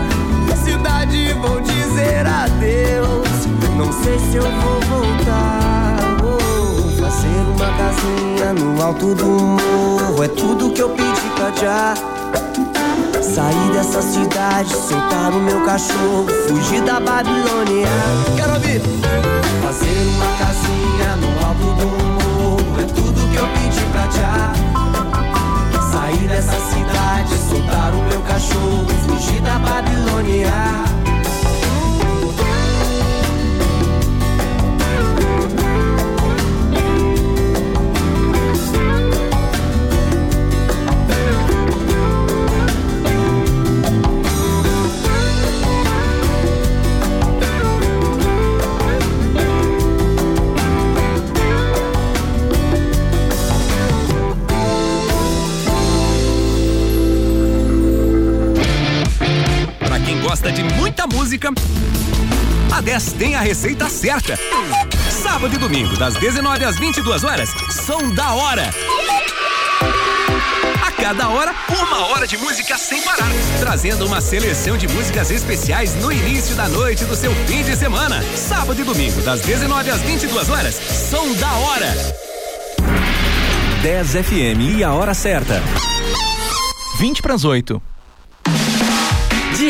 Cidade, 0.61 1.33
vou 1.41 1.61
dizer 1.61 2.27
adeus. 2.27 3.47
Não 3.77 3.93
sei 4.03 4.19
se 4.19 4.35
eu 4.35 4.43
vou 4.43 4.81
voltar. 4.81 6.17
Oh, 6.21 7.01
fazer 7.01 7.27
uma 7.55 7.71
casinha 7.77 8.53
no 8.53 8.83
alto 8.83 9.15
do 9.15 9.25
morro 9.25 10.21
é 10.21 10.27
tudo 10.27 10.73
que 10.73 10.81
eu 10.81 10.89
pedi 10.89 11.29
pra 11.33 11.51
já. 11.55 11.93
Sair 13.21 13.71
dessa 13.71 14.01
cidade, 14.01 14.75
soltar 14.75 15.31
o 15.31 15.39
meu 15.39 15.63
cachorro, 15.63 16.27
fugir 16.49 16.81
da 16.81 16.99
Babilônia. 16.99 17.87
Quero 18.35 18.53
ouvir. 18.55 18.81
Fazer 19.61 19.87
uma 20.17 20.40
sozinha 20.91 21.15
no 21.15 21.45
alto 21.45 21.73
do 21.75 21.87
morro. 21.87 22.79
É 22.79 22.83
tudo 22.83 23.29
que 23.29 23.35
eu 23.37 23.47
pedi 23.47 23.83
pra 23.91 24.07
te. 24.07 24.21
Sair 25.91 26.27
dessa 26.27 26.59
cidade, 26.69 27.37
soltar 27.49 27.93
o 27.93 28.03
meu 28.03 28.21
cachorro, 28.21 28.87
fugir 29.07 29.41
da 29.41 29.59
Babilônia. 29.59 31.00
De 60.51 60.63
muita 60.63 61.07
música, 61.07 61.49
a 62.71 62.81
10 62.81 63.13
tem 63.13 63.35
a 63.35 63.41
receita 63.41 63.87
certa. 63.89 64.37
Sábado 65.09 65.55
e 65.55 65.57
domingo, 65.57 65.95
das 65.97 66.15
19 66.15 66.65
às 66.65 66.77
22 66.77 67.23
horas, 67.23 67.49
som 67.69 68.13
da 68.13 68.33
hora. 68.33 68.69
A 70.85 70.91
cada 70.91 71.29
hora, 71.29 71.55
uma 71.69 72.07
hora 72.07 72.27
de 72.27 72.37
música 72.37 72.77
sem 72.77 73.01
parar, 73.01 73.29
trazendo 73.59 74.05
uma 74.05 74.19
seleção 74.19 74.77
de 74.77 74.87
músicas 74.89 75.31
especiais 75.31 75.95
no 75.95 76.11
início 76.11 76.53
da 76.55 76.67
noite 76.67 77.05
do 77.05 77.15
seu 77.15 77.33
fim 77.45 77.63
de 77.63 77.75
semana. 77.75 78.21
Sábado 78.35 78.81
e 78.81 78.83
domingo, 78.83 79.21
das 79.21 79.41
19 79.41 79.89
às 79.89 80.01
22 80.01 80.49
horas, 80.49 80.75
som 81.09 81.33
da 81.33 81.51
hora. 81.53 81.95
10 83.81 84.07
FM 84.11 84.77
e 84.77 84.83
a 84.83 84.93
hora 84.93 85.13
certa. 85.13 85.61
20 86.99 87.21
para 87.21 87.35
as 87.35 87.45
8. 87.45 87.81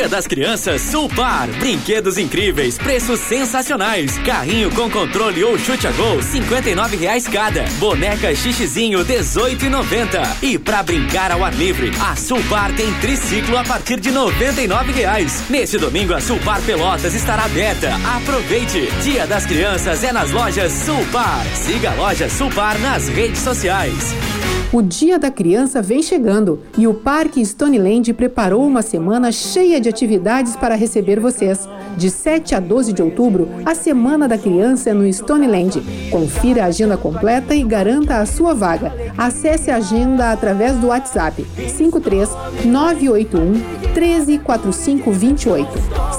Dia 0.01 0.09
das 0.09 0.25
Crianças 0.25 0.81
Sulpar. 0.81 1.47
Brinquedos 1.59 2.17
incríveis, 2.17 2.75
preços 2.75 3.19
sensacionais. 3.19 4.17
Carrinho 4.25 4.71
com 4.71 4.89
controle 4.89 5.43
ou 5.43 5.59
chute 5.59 5.85
a 5.85 5.91
gol, 5.91 6.17
R$ 6.17 6.97
reais 6.97 7.27
cada. 7.27 7.65
Boneca 7.77 8.33
xixizinho, 8.33 9.03
R$18,90. 9.03 10.37
E 10.41 10.57
pra 10.57 10.81
brincar 10.81 11.31
ao 11.31 11.43
ar 11.43 11.53
livre, 11.53 11.91
a 12.01 12.15
Sulpar 12.15 12.75
tem 12.75 12.91
triciclo 12.95 13.55
a 13.55 13.63
partir 13.63 13.99
de 13.99 14.09
R$ 14.09 14.91
reais. 14.91 15.43
Neste 15.51 15.77
domingo, 15.77 16.15
a 16.15 16.19
Sulpar 16.19 16.63
Pelotas 16.63 17.13
estará 17.13 17.45
aberta. 17.45 17.93
Aproveite! 18.17 18.89
Dia 19.03 19.27
das 19.27 19.45
Crianças 19.45 20.03
é 20.03 20.11
nas 20.11 20.31
lojas 20.31 20.71
Sulpar. 20.71 21.45
Siga 21.53 21.91
a 21.91 21.93
loja 21.93 22.27
Sulpar 22.27 22.79
nas 22.79 23.07
redes 23.07 23.41
sociais. 23.41 24.15
O 24.73 24.81
Dia 24.81 25.19
da 25.19 25.29
Criança 25.29 25.81
vem 25.81 26.01
chegando 26.01 26.61
e 26.77 26.87
o 26.87 26.93
Parque 26.93 27.41
Stoneland 27.41 28.13
preparou 28.13 28.65
uma 28.65 28.81
semana 28.81 29.29
cheia 29.29 29.81
de 29.81 29.89
atividades 29.89 30.55
para 30.55 30.75
receber 30.75 31.19
vocês. 31.19 31.67
De 31.97 32.09
7 32.09 32.55
a 32.55 32.59
12 32.61 32.93
de 32.93 33.01
outubro, 33.01 33.49
a 33.65 33.75
Semana 33.75 34.29
da 34.29 34.37
Criança 34.37 34.91
é 34.91 34.93
no 34.93 35.05
Stoneland. 35.11 35.83
Confira 36.09 36.63
a 36.63 36.67
agenda 36.67 36.95
completa 36.95 37.53
e 37.53 37.65
garanta 37.65 38.19
a 38.19 38.25
sua 38.25 38.53
vaga. 38.53 38.93
Acesse 39.17 39.69
a 39.69 39.75
agenda 39.75 40.31
através 40.31 40.77
do 40.77 40.87
WhatsApp 40.87 41.45
53 41.67 42.29
981 42.63 43.53
134528. 43.93 45.67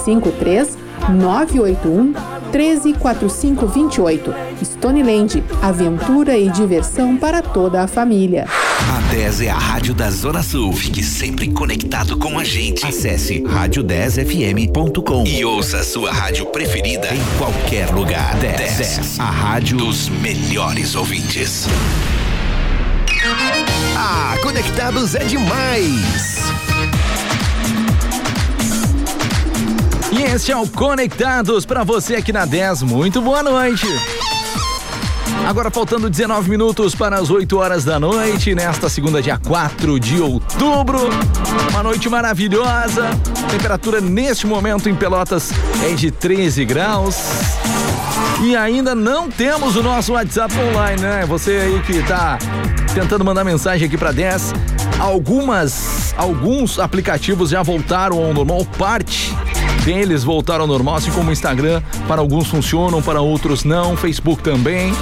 53 0.04 0.81
981 1.10 2.14
134528. 2.52 4.34
Stoneland, 4.62 5.42
aventura 5.60 6.36
e 6.36 6.50
diversão 6.50 7.16
para 7.16 7.42
toda 7.42 7.82
a 7.82 7.86
família. 7.86 8.46
A 8.48 9.00
10 9.12 9.40
é 9.42 9.50
a 9.50 9.58
rádio 9.58 9.94
da 9.94 10.10
Zona 10.10 10.42
Sul. 10.42 10.72
Fique 10.72 11.02
sempre 11.02 11.50
conectado 11.50 12.16
com 12.18 12.38
a 12.38 12.44
gente. 12.44 12.84
Acesse 12.84 13.40
rádio10fm.com 13.40 15.24
e 15.26 15.44
ouça 15.44 15.78
a 15.78 15.84
sua 15.84 16.12
rádio 16.12 16.46
preferida 16.46 17.08
em 17.14 17.38
qualquer 17.38 17.90
lugar. 17.90 18.36
10, 18.36 18.58
10 18.58 19.20
a 19.20 19.24
rádio 19.30 19.78
dos 19.78 20.08
melhores 20.08 20.94
ouvintes. 20.94 21.66
Ah, 23.96 24.36
conectados 24.42 25.14
é 25.14 25.24
demais! 25.24 26.41
Este 30.34 30.50
é 30.50 30.56
o 30.56 30.66
Conectados 30.66 31.66
para 31.66 31.84
você 31.84 32.14
aqui 32.14 32.32
na 32.32 32.46
10. 32.46 32.84
Muito 32.84 33.20
boa 33.20 33.42
noite. 33.42 33.86
Agora 35.46 35.70
faltando 35.70 36.08
19 36.08 36.48
minutos 36.48 36.94
para 36.94 37.16
as 37.16 37.28
8 37.28 37.54
horas 37.58 37.84
da 37.84 38.00
noite, 38.00 38.54
nesta 38.54 38.88
segunda, 38.88 39.20
dia 39.20 39.36
4 39.36 40.00
de 40.00 40.22
outubro. 40.22 41.00
Uma 41.70 41.82
noite 41.82 42.08
maravilhosa. 42.08 43.10
Temperatura 43.50 44.00
neste 44.00 44.46
momento 44.46 44.88
em 44.88 44.94
Pelotas 44.94 45.52
é 45.84 45.92
de 45.92 46.10
13 46.10 46.64
graus. 46.64 47.16
E 48.42 48.56
ainda 48.56 48.94
não 48.94 49.30
temos 49.30 49.76
o 49.76 49.82
nosso 49.82 50.14
WhatsApp 50.14 50.54
online, 50.58 51.02
né? 51.02 51.26
Você 51.26 51.50
aí 51.50 51.82
que 51.82 52.02
tá 52.04 52.38
tentando 52.94 53.22
mandar 53.22 53.44
mensagem 53.44 53.86
aqui 53.86 53.98
para 53.98 54.12
10. 54.12 54.54
Algumas, 54.98 56.14
alguns 56.16 56.78
aplicativos 56.78 57.50
já 57.50 57.62
voltaram 57.62 58.24
ao 58.24 58.32
normal, 58.32 58.64
parte 58.78 59.34
deles 59.84 60.24
voltaram 60.24 60.62
ao 60.62 60.66
normal, 60.66 60.96
assim 60.96 61.10
como 61.10 61.30
o 61.30 61.32
Instagram, 61.32 61.82
para 62.08 62.20
alguns 62.20 62.48
funcionam, 62.48 63.02
para 63.02 63.20
outros 63.20 63.64
não, 63.64 63.96
Facebook 63.96 64.42
também. 64.42 64.92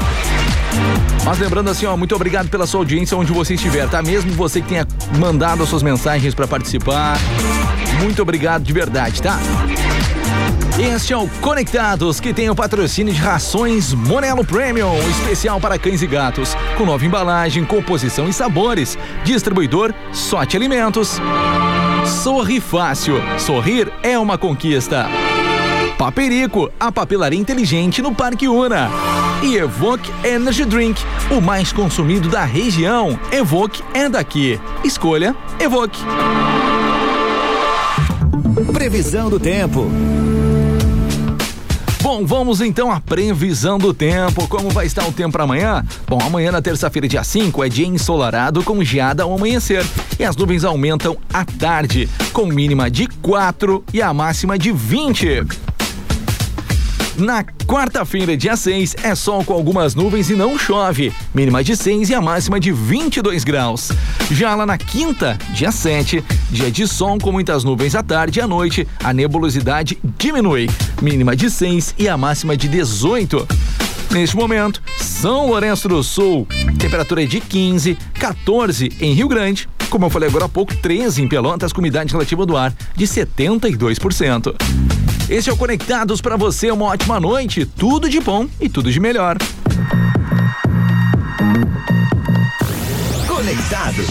Mas 1.24 1.38
lembrando 1.38 1.68
assim, 1.70 1.86
ó, 1.86 1.96
muito 1.96 2.14
obrigado 2.14 2.48
pela 2.48 2.66
sua 2.66 2.80
audiência 2.80 3.16
onde 3.16 3.32
você 3.32 3.54
estiver, 3.54 3.88
tá? 3.88 4.02
Mesmo 4.02 4.32
você 4.32 4.60
que 4.60 4.68
tenha 4.68 4.86
mandado 5.18 5.62
as 5.62 5.68
suas 5.68 5.82
mensagens 5.82 6.34
para 6.34 6.46
participar, 6.46 7.18
muito 8.02 8.22
obrigado 8.22 8.62
de 8.62 8.72
verdade, 8.72 9.20
tá? 9.22 9.38
Este 10.78 11.12
é 11.12 11.16
o 11.16 11.28
Conectados, 11.42 12.20
que 12.20 12.32
tem 12.32 12.48
o 12.48 12.54
patrocínio 12.54 13.12
de 13.12 13.20
rações 13.20 13.92
Monelo 13.92 14.42
Premium, 14.42 14.96
especial 15.10 15.60
para 15.60 15.78
cães 15.78 16.00
e 16.00 16.06
gatos, 16.06 16.56
com 16.78 16.86
nova 16.86 17.04
embalagem, 17.04 17.64
composição 17.64 18.28
e 18.28 18.32
sabores. 18.32 18.96
Distribuidor 19.22 19.92
Sorte 20.10 20.56
Alimentos. 20.56 21.20
Sorri 22.10 22.60
Fácil. 22.60 23.14
Sorrir 23.38 23.90
é 24.02 24.18
uma 24.18 24.36
conquista. 24.36 25.06
Paperico, 25.96 26.70
a 26.78 26.90
papelaria 26.90 27.38
inteligente 27.38 28.02
no 28.02 28.14
Parque 28.14 28.48
Una. 28.48 28.90
E 29.42 29.56
Evoque 29.56 30.12
Energy 30.22 30.64
Drink, 30.66 31.00
o 31.30 31.40
mais 31.40 31.72
consumido 31.72 32.28
da 32.28 32.44
região. 32.44 33.18
Evoque 33.32 33.82
é 33.94 34.08
daqui. 34.08 34.60
Escolha 34.84 35.34
Evoque. 35.58 36.02
Previsão 38.72 39.30
do 39.30 39.38
tempo. 39.38 39.88
Bom, 42.02 42.24
vamos 42.24 42.62
então 42.62 42.90
à 42.90 42.98
previsão 42.98 43.78
do 43.78 43.92
tempo. 43.92 44.48
Como 44.48 44.70
vai 44.70 44.86
estar 44.86 45.06
o 45.06 45.12
tempo 45.12 45.32
para 45.32 45.44
amanhã? 45.44 45.84
Bom, 46.08 46.18
amanhã 46.22 46.50
na 46.50 46.62
terça-feira, 46.62 47.06
dia 47.06 47.22
5, 47.22 47.62
é 47.62 47.68
dia 47.68 47.86
ensolarado 47.86 48.62
com 48.62 48.82
geada 48.82 49.22
ao 49.22 49.34
amanhecer. 49.34 49.84
E 50.18 50.24
as 50.24 50.34
nuvens 50.34 50.64
aumentam 50.64 51.18
à 51.32 51.44
tarde, 51.44 52.08
com 52.32 52.46
mínima 52.46 52.90
de 52.90 53.06
4 53.06 53.84
e 53.92 54.00
a 54.00 54.14
máxima 54.14 54.58
de 54.58 54.72
20. 54.72 55.69
Na 57.20 57.44
quarta-feira, 57.44 58.34
dia 58.34 58.56
6, 58.56 58.96
é 59.02 59.14
sol 59.14 59.44
com 59.44 59.52
algumas 59.52 59.94
nuvens 59.94 60.30
e 60.30 60.34
não 60.34 60.58
chove. 60.58 61.12
Mínima 61.34 61.62
de 61.62 61.76
6 61.76 62.08
e 62.08 62.14
a 62.14 62.20
máxima 62.20 62.58
de 62.58 62.72
22 62.72 63.44
graus. 63.44 63.92
Já 64.30 64.54
lá 64.54 64.64
na 64.64 64.78
quinta, 64.78 65.36
dia 65.52 65.70
7, 65.70 66.24
dia 66.50 66.70
de 66.70 66.88
sol 66.88 67.18
com 67.18 67.30
muitas 67.30 67.62
nuvens 67.62 67.94
à 67.94 68.02
tarde 68.02 68.38
e 68.38 68.42
à 68.42 68.46
noite, 68.46 68.88
a 69.04 69.12
nebulosidade 69.12 69.98
diminui. 70.16 70.70
Mínima 71.02 71.36
de 71.36 71.50
6 71.50 71.94
e 71.98 72.08
a 72.08 72.16
máxima 72.16 72.56
de 72.56 72.68
18. 72.68 73.46
Neste 74.12 74.34
momento, 74.34 74.82
São 74.96 75.48
Lourenço 75.48 75.90
do 75.90 76.02
Sul, 76.02 76.48
temperatura 76.78 77.22
é 77.22 77.26
de 77.26 77.38
15, 77.38 77.98
14 78.14 78.92
em 78.98 79.12
Rio 79.12 79.28
Grande, 79.28 79.68
como 79.90 80.06
eu 80.06 80.10
falei 80.10 80.30
agora 80.30 80.46
há 80.46 80.48
pouco, 80.48 80.74
13 80.74 81.22
em 81.22 81.28
Pelotas, 81.28 81.70
com 81.70 81.82
umidade 81.82 82.12
relativa 82.12 82.46
do 82.46 82.56
ar 82.56 82.72
de 82.96 83.04
72%. 83.04 85.19
Esse 85.30 85.48
é 85.48 85.52
o 85.52 85.56
Conectados 85.56 86.20
para 86.20 86.36
você, 86.36 86.72
uma 86.72 86.86
ótima 86.86 87.20
noite, 87.20 87.64
tudo 87.64 88.10
de 88.10 88.18
bom 88.18 88.48
e 88.60 88.68
tudo 88.68 88.90
de 88.90 88.98
melhor. 88.98 89.36
Conectados. 93.28 94.06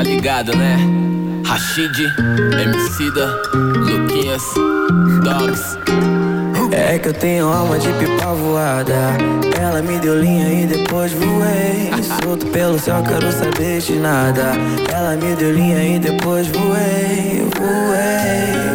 Tá 0.00 0.04
ligado, 0.04 0.56
né? 0.56 0.78
Rashid, 1.44 1.94
Emicida, 2.58 3.26
Luquinhas, 3.54 4.42
Dogs. 5.22 5.78
É 6.72 6.98
que 6.98 7.08
eu 7.08 7.12
tenho 7.12 7.46
alma 7.46 7.78
de 7.78 7.88
pipa 7.92 8.32
voada. 8.32 9.18
Ela 9.60 9.82
me 9.82 9.98
deu 9.98 10.18
linha 10.18 10.62
e 10.62 10.66
depois 10.66 11.12
voei. 11.12 11.90
Solto 12.22 12.46
pelo 12.46 12.78
céu, 12.78 13.02
quero 13.02 13.30
saber 13.30 13.80
de 13.80 13.96
nada. 13.96 14.52
Ela 14.90 15.16
me 15.16 15.36
deu 15.36 15.52
linha 15.52 15.96
e 15.96 15.98
depois 15.98 16.46
voei. 16.46 17.46
Voei, 17.58 18.69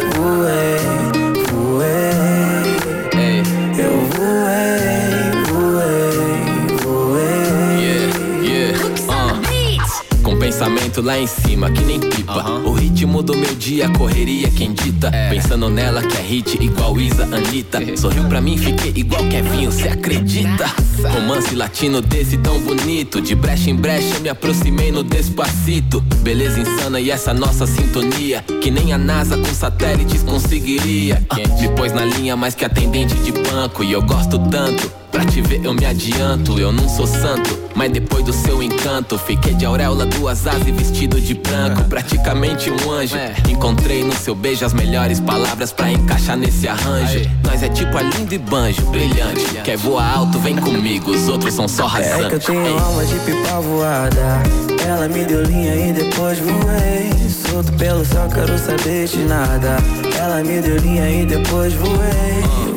pensamento 10.96 11.02
lá 11.02 11.18
em 11.18 11.26
cima, 11.26 11.70
que 11.70 11.84
nem 11.84 12.00
pipa. 12.00 12.42
O 12.64 12.72
ritmo 12.72 13.22
do 13.22 13.36
meu 13.36 13.54
dia, 13.54 13.88
correria 13.90 14.50
quem 14.50 14.72
dita. 14.72 15.10
Pensando 15.30 15.68
nela 15.68 16.02
que 16.02 16.16
é 16.16 16.20
hit 16.20 16.62
igual 16.62 16.98
Isa, 16.98 17.24
Anitta. 17.24 17.80
Sorriu 17.96 18.24
pra 18.24 18.40
mim, 18.40 18.56
fiquei 18.56 18.92
igual 18.94 19.22
Kevinho, 19.28 19.70
cê 19.70 19.88
acredita? 19.88 20.66
Romance 21.08 21.54
latino 21.54 22.00
desse 22.00 22.36
tão 22.38 22.58
bonito. 22.60 23.20
De 23.20 23.34
brecha 23.34 23.70
em 23.70 23.76
brecha, 23.76 24.18
me 24.20 24.28
aproximei 24.28 24.90
no 24.90 25.02
despacito. 25.02 26.00
Beleza 26.22 26.60
insana 26.60 27.00
e 27.00 27.10
essa 27.10 27.34
nossa 27.34 27.66
sintonia. 27.66 28.42
Que 28.62 28.70
nem 28.70 28.92
a 28.92 28.98
NASA 28.98 29.36
com 29.36 29.54
satélites 29.54 30.22
conseguiria. 30.22 31.22
Me 31.60 31.68
pôs 31.70 31.92
na 31.92 32.04
linha 32.04 32.36
mais 32.36 32.54
que 32.54 32.64
atendente 32.64 33.14
de 33.16 33.32
banco. 33.32 33.84
E 33.84 33.92
eu 33.92 34.02
gosto 34.02 34.38
tanto. 34.38 35.05
Pra 35.16 35.24
te 35.24 35.40
ver 35.40 35.64
eu 35.64 35.72
me 35.72 35.86
adianto, 35.86 36.58
eu 36.58 36.70
não 36.70 36.86
sou 36.90 37.06
santo 37.06 37.58
Mas 37.74 37.90
depois 37.90 38.22
do 38.22 38.34
seu 38.34 38.62
encanto 38.62 39.16
Fiquei 39.16 39.54
de 39.54 39.64
auréola, 39.64 40.04
duas 40.04 40.46
asas 40.46 40.68
e 40.68 40.70
vestido 40.70 41.18
de 41.18 41.32
branco. 41.32 41.84
Praticamente 41.84 42.70
um 42.70 42.90
anjo. 42.90 43.16
Encontrei 43.48 44.04
no 44.04 44.12
seu 44.12 44.34
beijo 44.34 44.66
as 44.66 44.74
melhores 44.74 45.18
palavras 45.18 45.72
Pra 45.72 45.90
encaixar 45.90 46.36
nesse 46.36 46.68
arranjo. 46.68 47.22
Nós 47.44 47.62
é 47.62 47.68
tipo 47.70 47.96
a 47.96 48.02
lindo 48.02 48.34
e 48.34 48.36
banjo, 48.36 48.82
brilhante. 48.90 49.46
Quer 49.64 49.78
voar 49.78 50.18
alto, 50.18 50.38
vem 50.38 50.54
comigo. 50.54 51.10
Os 51.10 51.28
outros 51.28 51.54
são 51.54 51.66
só 51.66 51.86
É 51.86 52.02
que 52.02 52.08
eu 52.08 52.16
rasantes 52.16 52.46
tenho 52.46 52.66
Ei. 52.66 52.78
alma 52.78 53.04
de 53.06 53.14
pipa 53.20 53.60
voada. 53.62 54.42
Ela 54.86 55.08
me 55.08 55.24
deu 55.24 55.42
linha 55.44 55.74
e 55.76 55.92
depois 55.94 56.38
voei. 56.40 57.10
Solto 57.50 57.72
pelo 57.72 58.04
céu, 58.04 58.28
quero 58.28 58.58
saber 58.58 59.08
de 59.08 59.24
nada. 59.24 59.78
Ela 60.18 60.44
me 60.44 60.60
deu 60.60 60.76
linha 60.76 61.08
e 61.08 61.24
depois. 61.24 61.72
Voei, 61.72 62.75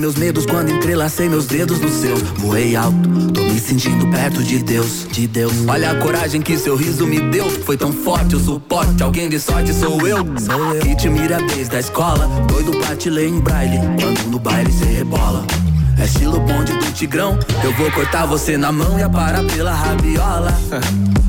meus 0.00 0.14
medos 0.16 0.46
quando 0.46 0.70
entrelacei 0.70 1.28
meus 1.28 1.44
dedos 1.44 1.78
no 1.78 1.90
seu. 1.90 2.16
Voei 2.38 2.74
alto, 2.74 3.32
tô 3.34 3.42
me 3.42 3.60
sentindo 3.60 4.06
perto 4.08 4.42
de 4.42 4.58
Deus, 4.58 5.06
de 5.12 5.26
Deus. 5.26 5.52
Olha 5.68 5.90
a 5.90 5.94
coragem 5.96 6.40
que 6.40 6.56
seu 6.56 6.74
riso 6.74 7.06
me 7.06 7.20
deu. 7.20 7.48
Foi 7.50 7.76
tão 7.76 7.92
forte 7.92 8.34
o 8.34 8.40
suporte, 8.40 9.02
alguém 9.02 9.28
de 9.28 9.38
sorte 9.38 9.74
sou 9.74 10.08
eu. 10.08 10.24
Que 10.80 10.96
te 10.96 11.08
mira 11.10 11.36
desde 11.54 11.76
a 11.76 11.80
escola, 11.80 12.26
doido 12.48 12.72
pra 12.78 12.96
te 12.96 13.10
ler 13.10 13.28
em 13.28 13.40
braille. 13.40 13.78
Quando 14.00 14.30
no 14.30 14.38
baile 14.38 14.72
cê 14.72 14.86
rebola. 14.86 15.44
É 15.98 16.04
estilo 16.04 16.40
bonde 16.40 16.72
do 16.72 16.92
tigrão. 16.92 17.38
Eu 17.62 17.72
vou 17.74 17.90
cortar 17.92 18.24
você 18.24 18.56
na 18.56 18.72
mão 18.72 18.98
e 18.98 19.02
aparar 19.02 19.44
pela 19.44 19.74
rabiola. 19.74 20.58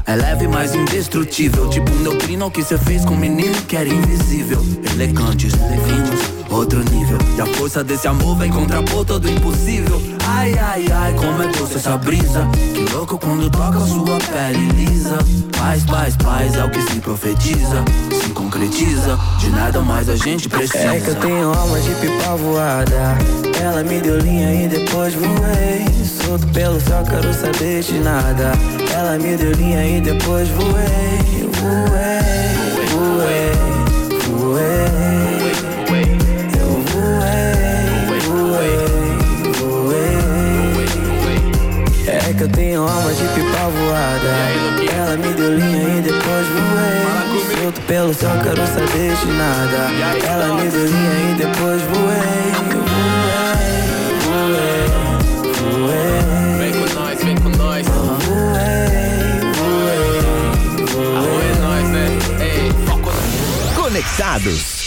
É 0.08 0.16
leve, 0.16 0.48
mas 0.48 0.74
indestrutível. 0.74 1.70
Tipo 1.70 1.92
um 1.92 2.00
neutrino 2.00 2.50
que 2.50 2.64
cê 2.64 2.78
fez 2.78 3.04
com 3.04 3.16
um 3.16 3.18
menino 3.18 3.62
que 3.64 3.76
era 3.76 3.90
invisível. 3.90 4.66
Elegantes, 4.94 5.52
finos, 5.52 6.41
outro 6.52 6.80
nível. 6.92 7.18
E 7.38 7.42
a 7.42 7.46
força 7.46 7.84
desse 7.84 8.08
amor 8.08 8.38
vem 8.38 8.52
contrapor 8.52 9.06
todo 9.06 9.30
impossível. 9.30 10.02
Ai, 10.28 10.54
ai, 10.58 10.86
ai, 10.92 11.14
como 11.14 11.42
é 11.42 11.48
doce 11.48 11.78
essa 11.78 11.98
brisa. 11.98 12.48
Que 12.74 12.94
louco 12.94 13.18
quando 13.18 13.50
toca 13.50 13.80
sua 13.80 14.18
pele 14.18 14.70
lisa. 14.74 15.18
Paz, 15.58 15.84
paz, 15.86 16.16
paz 16.18 16.56
é 16.56 16.64
o 16.64 16.70
que 16.70 16.82
se 16.82 17.00
profetiza. 17.00 17.84
Se 18.22 18.30
concretiza, 18.30 19.18
de 19.40 19.50
nada 19.50 19.82
mais 19.82 20.10
a 20.10 20.16
gente 20.16 20.50
precisa. 20.50 20.96
É 20.96 21.00
que 21.00 21.10
eu 21.10 21.16
tenho 21.16 21.54
alma 21.54 21.80
de 21.80 21.92
pipa 21.96 22.36
voada. 22.36 23.18
Ela 23.62 23.84
me 23.84 24.00
deu 24.02 24.18
linha 24.20 24.66
e 24.66 24.68
depois 24.68 25.14
voei. 25.14 25.86
Solto 26.26 26.48
pelo 26.48 26.80
céu, 26.80 27.04
quero 27.04 27.34
saber 27.34 27.82
de 27.84 28.00
nada. 28.00 28.52
Ela 28.94 29.18
me 29.18 29.38
deu 29.38 29.52
linha 29.52 29.86
e 29.86 30.02
depois 30.02 30.50
voei. 30.50 31.50
Voei, 31.62 32.21
que 42.42 42.46
eu 42.46 42.50
tenho 42.50 42.82
alma 42.88 43.14
de 43.14 43.24
pipa 43.36 43.70
voada. 43.70 44.34
Ela 44.92 45.16
me 45.16 45.32
deu 45.34 45.56
linha 45.56 46.00
e 46.00 46.02
depois 46.02 46.48
voei. 46.48 47.62
Solto 47.62 47.82
pelo 47.82 48.14
céu, 48.14 48.32
quero 48.42 48.66
saber 48.66 49.16
de 49.16 49.26
nada. 49.34 49.92
Ela 50.26 50.56
me 50.56 50.68
deu 50.68 50.86
linha 50.88 51.30
e 51.30 51.36
depois 51.36 51.82
voei. 51.84 52.52
Voei, 54.26 54.88
voei. 55.70 56.58
Vem 56.58 56.72
com 56.74 56.88
nós, 57.00 57.24
vem 57.24 57.36
com 57.38 57.50
nós 57.50 57.86
é 57.88 58.72
né? 61.84 62.08
Ei, 62.40 62.72
foco 62.88 63.12
Conectados. 63.76 64.81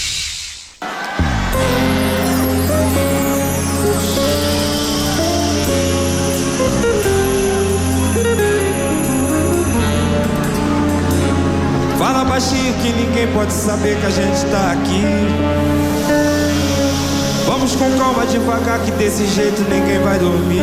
Fala 12.14 12.26
baixinho 12.26 12.72
que 12.74 12.92
ninguém 12.92 13.26
pode 13.32 13.52
saber 13.52 13.98
que 13.98 14.06
a 14.06 14.10
gente 14.10 14.46
tá 14.46 14.70
aqui. 14.70 15.02
Vamos 17.44 17.74
com 17.74 17.90
calma 17.98 18.24
devagar 18.24 18.78
que 18.84 18.92
desse 18.92 19.26
jeito 19.26 19.60
ninguém 19.62 20.00
vai 20.00 20.16
dormir. 20.20 20.62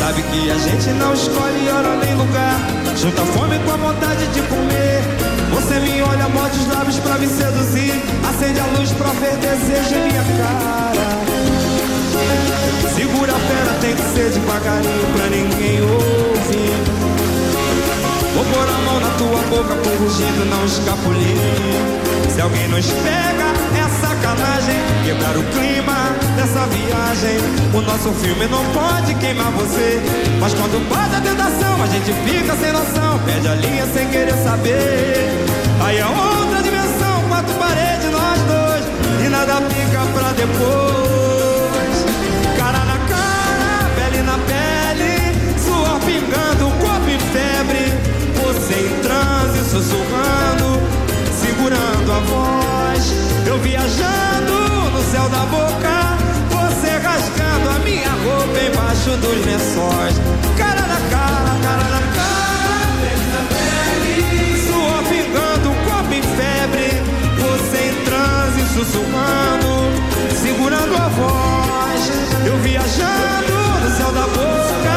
Sabe 0.00 0.20
que 0.20 0.50
a 0.50 0.58
gente 0.58 0.88
não 0.98 1.14
escolhe 1.14 1.68
hora 1.68 1.94
nem 2.04 2.16
lugar. 2.16 2.58
Junta 3.00 3.22
fome 3.38 3.56
com 3.60 3.70
a 3.70 3.76
vontade 3.76 4.26
de 4.26 4.42
comer. 4.42 5.00
Você 5.54 5.78
me 5.78 6.02
olha, 6.02 6.28
morde 6.28 6.58
os 6.58 6.66
lábios 6.66 6.98
pra 6.98 7.18
me 7.18 7.28
seduzir. 7.28 8.02
Acende 8.28 8.58
a 8.58 8.66
luz 8.76 8.90
pra 8.90 9.10
ver 9.10 9.36
desejo 9.36 9.94
em 9.94 10.08
minha 10.08 10.24
cara. 10.42 11.06
Segura 12.96 13.32
a 13.32 13.38
fera, 13.38 13.78
tem 13.80 13.94
que 13.94 14.02
ser 14.02 14.30
devagarinho 14.32 15.06
pra 15.14 15.26
ninguém 15.28 15.82
ouvir. 15.82 17.25
Vou 18.36 18.44
pôr 18.44 18.68
a 18.68 18.78
mão 18.84 19.00
na 19.00 19.08
tua 19.16 19.40
boca 19.48 19.74
com 19.76 20.04
rugido, 20.04 20.44
não 20.44 20.62
escapulir. 20.66 21.38
Se 22.34 22.38
alguém 22.38 22.68
nos 22.68 22.84
pega, 22.84 23.48
é 23.80 23.88
sacanagem. 23.98 24.76
Quebrar 25.06 25.38
o 25.38 25.42
clima 25.44 26.14
dessa 26.36 26.66
viagem. 26.66 27.38
O 27.72 27.80
nosso 27.80 28.12
filme 28.20 28.46
não 28.48 28.62
pode 28.74 29.14
queimar 29.14 29.50
você. 29.52 30.02
Mas 30.38 30.52
quando 30.52 30.86
bate 30.90 31.14
a 31.14 31.20
tentação, 31.22 31.82
a 31.82 31.86
gente 31.86 32.12
fica 32.28 32.54
sem 32.56 32.72
noção. 32.72 33.18
Perde 33.24 33.48
a 33.48 33.54
linha 33.54 33.86
sem 33.94 34.06
querer 34.10 34.36
saber. 34.44 35.32
Aí 35.80 35.96
é 35.96 36.04
outra 36.04 36.62
dimensão, 36.62 37.22
quatro 37.28 37.54
paredes, 37.54 38.10
nós 38.12 38.38
dois. 38.42 38.84
E 39.24 39.28
nada 39.30 39.62
fica 39.62 40.00
pra 40.12 40.32
depois. 40.32 41.55
sussurrando, 49.76 50.80
segurando 51.38 52.10
a 52.10 52.20
voz. 52.20 53.12
Eu 53.46 53.58
viajando 53.58 54.54
no 54.90 55.02
céu 55.10 55.28
da 55.28 55.44
boca, 55.44 56.16
você 56.48 56.96
rasgando 56.96 57.68
a 57.68 57.78
minha 57.80 58.08
roupa 58.08 58.58
embaixo 58.58 59.10
dos 59.18 59.44
lençóis. 59.44 60.16
Cara 60.56 60.80
na 60.80 61.00
cara, 61.12 61.52
cara 61.62 61.86
na 61.94 62.02
cara, 62.16 62.88
pele 63.02 63.26
na 63.34 63.42
pele. 63.52 64.66
Suor 64.66 65.02
pingando, 65.10 65.68
corpo 65.84 66.14
em 66.14 66.22
febre. 66.22 66.88
Você 67.36 67.78
em 67.90 68.04
transe, 68.04 68.62
sussurrando, 68.72 69.70
segurando 70.40 70.96
a 70.96 71.08
voz. 71.08 72.10
Eu 72.46 72.56
viajando 72.62 73.52
no 73.84 73.90
céu 73.94 74.10
da 74.12 74.26
boca, 74.40 74.96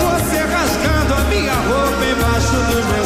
você 0.00 0.38
rasgando 0.38 1.14
a 1.14 1.24
minha 1.28 1.52
roupa 1.52 2.04
embaixo 2.06 2.56
dos 2.72 2.84
lençóis. 2.86 3.03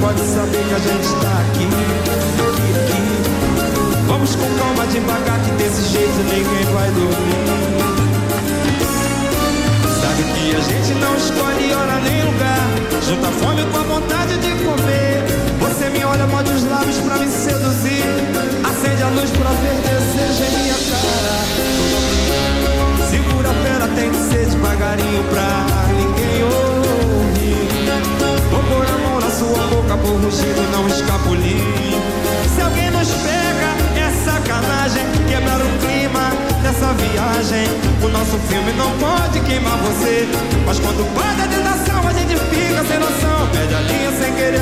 Pode 0.00 0.20
saber 0.20 0.64
que 0.68 0.74
a 0.74 0.78
gente 0.78 1.08
tá 1.20 1.40
aqui, 1.42 1.66
aqui, 1.66 2.68
aqui. 2.78 3.02
Vamos 4.06 4.34
com 4.36 4.48
calma 4.58 4.86
devagar 4.86 5.40
que 5.40 5.50
desse 5.52 5.82
jeito 5.92 6.18
ninguém 6.24 6.64
vai 6.72 6.90
dormir. 6.90 7.44
Sabe 10.00 10.22
que 10.32 10.54
a 10.54 10.60
gente 10.60 10.94
não 11.00 11.16
escolhe 11.16 11.74
hora 11.74 12.00
nem 12.00 12.22
lugar. 12.22 12.68
Junta 13.06 13.28
a 13.28 13.32
fome 13.32 13.64
com 13.70 13.78
a 13.78 13.82
vontade 13.82 14.36
de 14.38 14.50
comer. 14.64 15.24
Você 15.60 15.90
me 15.90 16.04
olha, 16.04 16.26
morde 16.26 16.50
os 16.52 16.64
lábios 16.70 16.98
pra 16.98 17.16
me 17.16 17.28
seduzir. 17.28 18.04
Acende 18.64 19.02
a 19.02 19.08
luz 19.08 19.30
pra 19.30 19.50
ver 19.50 19.80
desejo 19.82 20.44
em 20.44 20.50
minha 20.62 20.78
cara. 20.90 21.36
Segura 23.10 23.50
a 23.50 23.54
pera, 23.64 23.88
tem 23.94 24.10
que 24.10 24.16
ser 24.16 24.38
devagarinho 24.46 25.24
pra 25.24 25.97
sua 29.38 29.66
boca 29.68 29.96
por 29.98 30.16
rugido 30.20 30.62
não 30.72 30.88
escapulir. 30.88 31.62
Se 32.54 32.60
alguém 32.60 32.90
nos 32.90 33.08
pega, 33.22 33.70
é 33.94 34.10
sacanagem. 34.24 35.04
Quebrar 35.28 35.60
o 35.60 35.70
clima 35.78 36.32
dessa 36.62 36.92
viagem. 36.94 37.68
O 38.02 38.08
nosso 38.08 38.36
filme 38.48 38.72
não 38.72 38.90
pode 38.98 39.38
queimar 39.40 39.78
você. 39.78 40.26
Mas 40.66 40.80
quando 40.80 41.06
bate 41.14 41.42
a 41.42 41.46
tentação, 41.46 42.08
a 42.08 42.12
gente 42.12 42.34
fica 42.50 42.82
sem 42.84 42.98
noção. 42.98 43.48
Pede 43.52 43.74
a 43.74 43.80
linha 43.80 44.10
sem 44.20 44.34
querer 44.34 44.57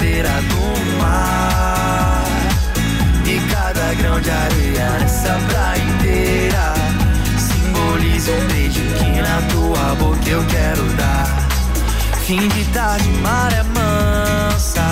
beira 0.00 0.28
do 0.28 0.98
mar. 0.98 2.24
E 3.26 3.40
cada 3.50 3.94
grão 3.94 4.20
de 4.20 4.30
areia 4.30 4.90
nessa 4.98 5.38
praia 5.48 5.82
inteira. 5.82 6.74
Simboliza 7.38 8.32
um 8.32 8.46
beijo 8.48 8.80
que 8.98 9.20
na 9.20 9.42
tua 9.50 9.94
boca 9.96 10.28
eu 10.28 10.44
quero 10.46 10.82
dar. 10.94 11.48
Fim 12.26 12.48
de 12.48 12.64
tarde, 12.72 13.08
maré 13.22 13.62
mansa. 13.62 14.82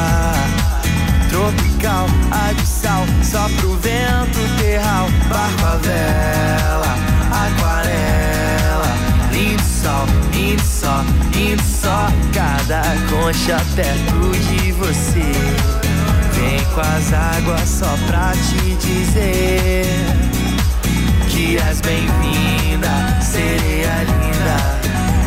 Tropical, 1.31 2.07
ar 2.31 2.55
de 2.55 2.67
sal 2.67 3.07
Só 3.23 3.49
pro 3.57 3.75
vento 3.77 4.39
terral. 4.59 5.09
Barco 5.31 5.65
a 5.65 5.77
vela, 5.77 6.95
aquarela. 7.47 8.93
Lindo 9.33 9.63
sol, 9.63 10.07
lindo 10.35 10.63
sol, 10.63 11.05
só 11.63 12.07
Cada 12.33 12.83
concha 13.11 13.57
perto 13.75 14.31
de 14.39 14.73
você 14.73 15.33
Vem 16.33 16.65
com 16.75 16.81
as 16.81 17.13
águas 17.13 17.69
só 17.69 17.97
pra 18.07 18.33
te 18.33 18.75
dizer 18.77 20.33
que 21.33 21.57
és 21.57 21.81
bem-vinda, 21.81 23.21
sereia 23.23 24.05
linda. 24.05 24.57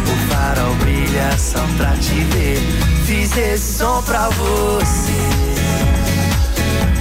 O 0.05 0.29
farol 0.29 0.75
brilha 0.75 1.35
só 1.37 1.59
pra 1.77 1.91
te 1.97 2.13
ver. 2.31 2.59
Fiz 3.05 3.35
esse 3.35 3.77
som 3.77 4.03
pra 4.03 4.29
você. 4.29 5.11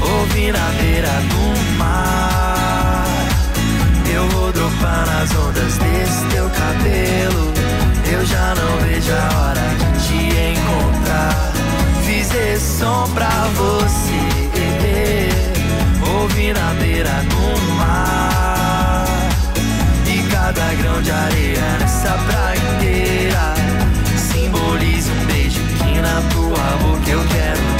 Ouvi 0.00 0.50
na 0.50 0.68
beira 0.80 1.12
do 1.28 1.76
mar. 1.76 3.04
Eu 4.12 4.26
vou 4.30 4.50
dropar 4.52 5.06
nas 5.06 5.34
ondas 5.36 5.76
desse 5.78 6.24
teu 6.30 6.48
cabelo. 6.48 7.63
Eu 8.12 8.24
já 8.24 8.54
não 8.54 8.78
vejo 8.78 9.12
a 9.12 9.40
hora 9.40 9.60
de 9.78 10.06
te 10.06 10.18
encontrar. 10.52 11.52
Fiz 12.04 12.32
esse 12.34 12.78
som 12.78 13.08
pra 13.14 13.30
você. 13.54 14.34
Ouvi 16.12 16.52
na 16.52 16.74
beira 16.74 17.24
do 17.30 17.74
mar. 17.74 19.06
E 20.06 20.22
cada 20.30 20.74
grão 20.74 21.02
de 21.02 21.10
areia 21.10 21.78
nessa 21.80 22.12
praia 22.12 22.58
inteira 22.76 23.54
simboliza 24.16 25.10
um 25.12 25.26
beijo 25.26 25.60
que 25.60 26.00
na 26.00 26.20
tua 26.32 26.76
boca 26.82 27.10
eu 27.10 27.24
quero 27.28 27.73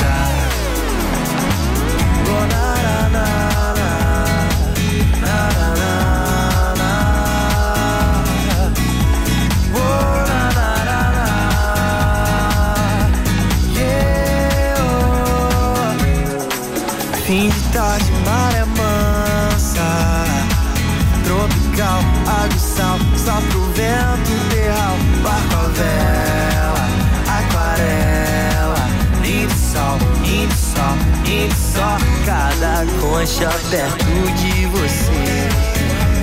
sol 31.75 31.99
Cada 32.25 32.85
prancha 33.01 33.51
perto 33.71 34.33
de 34.37 34.67
você. 34.67 35.49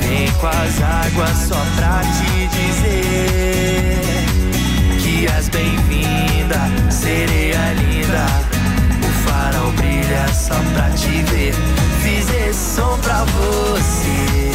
Vem 0.07 0.31
com 0.31 0.47
as 0.47 0.81
águas 0.81 1.37
só 1.47 1.65
pra 1.75 2.01
te 2.01 2.47
dizer 2.47 4.01
que 4.99 5.27
és 5.27 5.49
bem-vinda, 5.49 6.59
sereia 6.89 7.73
linda. 7.73 8.25
O 9.03 9.09
farol 9.27 9.71
brilha 9.73 10.27
só 10.33 10.55
pra 10.73 10.89
te 10.91 11.23
ver. 11.23 11.53
Fiz 12.01 12.29
esse 12.47 12.75
som 12.75 12.97
pra 12.99 13.23
você. 13.25 14.51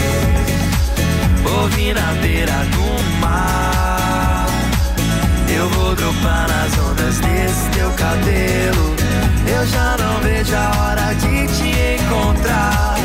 Ouvi 1.60 1.92
na 1.94 2.12
beira 2.20 2.64
do 2.72 3.20
mar. 3.20 4.46
Eu 5.48 5.68
vou 5.70 5.94
dropar 5.94 6.48
nas 6.48 6.78
ondas 6.78 7.18
desse 7.20 7.70
teu 7.70 7.90
cabelo. 7.92 9.05
Eu 9.46 9.66
já 9.66 9.96
não 9.96 10.20
vejo 10.20 10.54
a 10.54 10.70
hora 10.78 11.14
de 11.14 11.46
te 11.46 12.02
encontrar. 12.02 12.96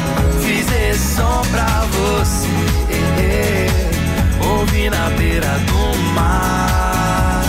Fiz 0.42 0.68
esse 0.72 1.16
som 1.16 1.42
pra 1.52 1.86
você. 1.92 3.68
Ouvi 4.50 4.90
na 4.90 5.10
beira 5.18 5.60
do 5.68 5.98
mar. 6.14 7.44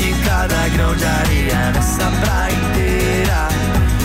E 0.00 0.14
cada 0.24 0.68
grão 0.68 0.94
de 0.94 1.04
areia 1.04 1.72
nessa 1.72 2.10
praia 2.20 2.52
inteira 2.52 3.48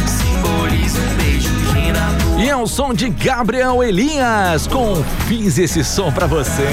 simboliza 0.08 1.00
um 1.00 1.16
beijo 1.16 1.50
que 1.72 1.92
na 1.92 2.44
E 2.44 2.50
é 2.50 2.56
o 2.56 2.66
som 2.68 2.94
de 2.94 3.10
Gabriel 3.10 3.84
Elias 3.84 4.68
com 4.68 5.04
Fiz 5.28 5.58
esse 5.58 5.84
som 5.84 6.12
pra 6.12 6.26
você. 6.26 6.68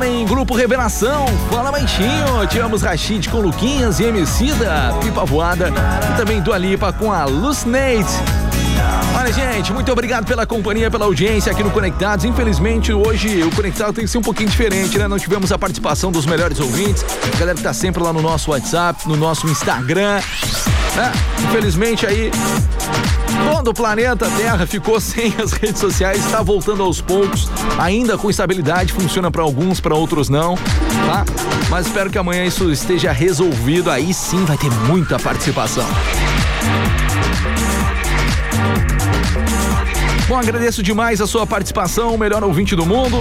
Também 0.00 0.24
Grupo 0.24 0.54
Revelação, 0.54 1.26
Fala 1.50 1.70
Baixinho, 1.70 2.46
Tivemos 2.48 2.80
Rashid 2.80 3.28
com 3.28 3.38
Luquinhas 3.38 4.00
e 4.00 4.04
Emicida, 4.04 4.94
Pipa 5.02 5.26
Voada 5.26 5.70
e 6.10 6.16
também 6.16 6.40
Dua 6.40 6.56
Lipa 6.56 6.90
com 6.90 7.12
a 7.12 7.26
Lucinate. 7.26 8.08
Olha, 9.14 9.30
gente, 9.30 9.74
muito 9.74 9.92
obrigado 9.92 10.24
pela 10.24 10.46
companhia, 10.46 10.90
pela 10.90 11.04
audiência 11.04 11.52
aqui 11.52 11.62
no 11.62 11.70
Conectados. 11.70 12.24
Infelizmente, 12.24 12.94
hoje 12.94 13.42
o 13.42 13.54
Conectado 13.54 13.92
tem 13.92 14.06
que 14.06 14.10
ser 14.10 14.16
um 14.16 14.22
pouquinho 14.22 14.48
diferente, 14.48 14.96
né? 14.96 15.06
Não 15.06 15.18
tivemos 15.18 15.52
a 15.52 15.58
participação 15.58 16.10
dos 16.10 16.24
melhores 16.24 16.58
ouvintes. 16.60 17.04
A 17.34 17.36
galera 17.36 17.54
que 17.54 17.62
tá 17.62 17.74
sempre 17.74 18.02
lá 18.02 18.10
no 18.10 18.22
nosso 18.22 18.52
WhatsApp, 18.52 19.06
no 19.06 19.16
nosso 19.16 19.46
Instagram. 19.48 20.22
né? 20.96 21.12
Infelizmente 21.44 22.06
aí. 22.06 22.30
Todo 23.50 23.72
o 23.72 23.74
planeta 23.74 24.30
Terra 24.36 24.64
ficou 24.64 25.00
sem 25.00 25.34
as 25.42 25.52
redes 25.52 25.80
sociais, 25.80 26.24
está 26.24 26.40
voltando 26.40 26.82
aos 26.82 27.00
poucos, 27.00 27.50
ainda 27.78 28.16
com 28.16 28.30
estabilidade, 28.30 28.92
funciona 28.92 29.30
para 29.30 29.42
alguns, 29.42 29.80
para 29.80 29.94
outros 29.94 30.28
não, 30.28 30.54
tá? 30.54 31.24
Mas 31.68 31.86
espero 31.86 32.08
que 32.10 32.16
amanhã 32.16 32.44
isso 32.44 32.70
esteja 32.70 33.10
resolvido, 33.10 33.90
aí 33.90 34.14
sim 34.14 34.44
vai 34.44 34.56
ter 34.56 34.70
muita 34.86 35.18
participação. 35.18 35.84
Bom, 40.28 40.38
agradeço 40.38 40.80
demais 40.80 41.20
a 41.20 41.26
sua 41.26 41.44
participação, 41.44 42.14
o 42.14 42.18
melhor 42.18 42.44
ouvinte 42.44 42.76
do 42.76 42.86
mundo. 42.86 43.18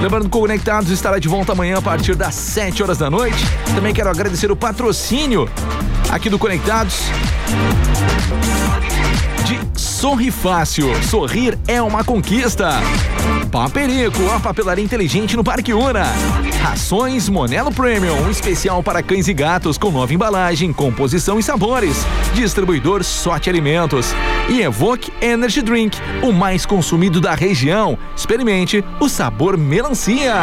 Lembrando 0.00 0.24
que 0.24 0.30
Conectados 0.30 0.90
estará 0.90 1.18
de 1.18 1.28
volta 1.28 1.52
amanhã 1.52 1.78
a 1.78 1.82
partir 1.82 2.16
das 2.16 2.34
7 2.34 2.82
horas 2.82 2.96
da 2.96 3.10
noite. 3.10 3.44
Também 3.74 3.92
quero 3.92 4.08
agradecer 4.08 4.50
o 4.50 4.56
patrocínio 4.56 5.48
aqui 6.10 6.30
do 6.30 6.38
Conectados 6.38 7.02
Sorri 10.02 10.32
Fácil. 10.32 10.92
Sorrir 11.04 11.56
é 11.68 11.80
uma 11.80 12.02
conquista. 12.02 12.80
Paperico, 13.52 14.28
a 14.34 14.40
papelaria 14.40 14.84
inteligente 14.84 15.36
no 15.36 15.44
Parque 15.44 15.72
Una. 15.72 16.06
Rações 16.60 17.28
Monelo 17.28 17.70
Premium, 17.72 18.20
um 18.22 18.28
especial 18.28 18.82
para 18.82 19.00
cães 19.00 19.28
e 19.28 19.32
gatos 19.32 19.78
com 19.78 19.92
nova 19.92 20.12
embalagem, 20.12 20.72
composição 20.72 21.38
e 21.38 21.42
sabores. 21.44 22.04
Distribuidor 22.34 23.04
Sorte 23.04 23.48
Alimentos. 23.48 24.12
E 24.48 24.60
Evoque 24.60 25.12
Energy 25.20 25.62
Drink, 25.62 25.96
o 26.20 26.32
mais 26.32 26.66
consumido 26.66 27.20
da 27.20 27.36
região. 27.36 27.96
Experimente 28.16 28.84
o 28.98 29.08
sabor 29.08 29.56
melancia. 29.56 30.34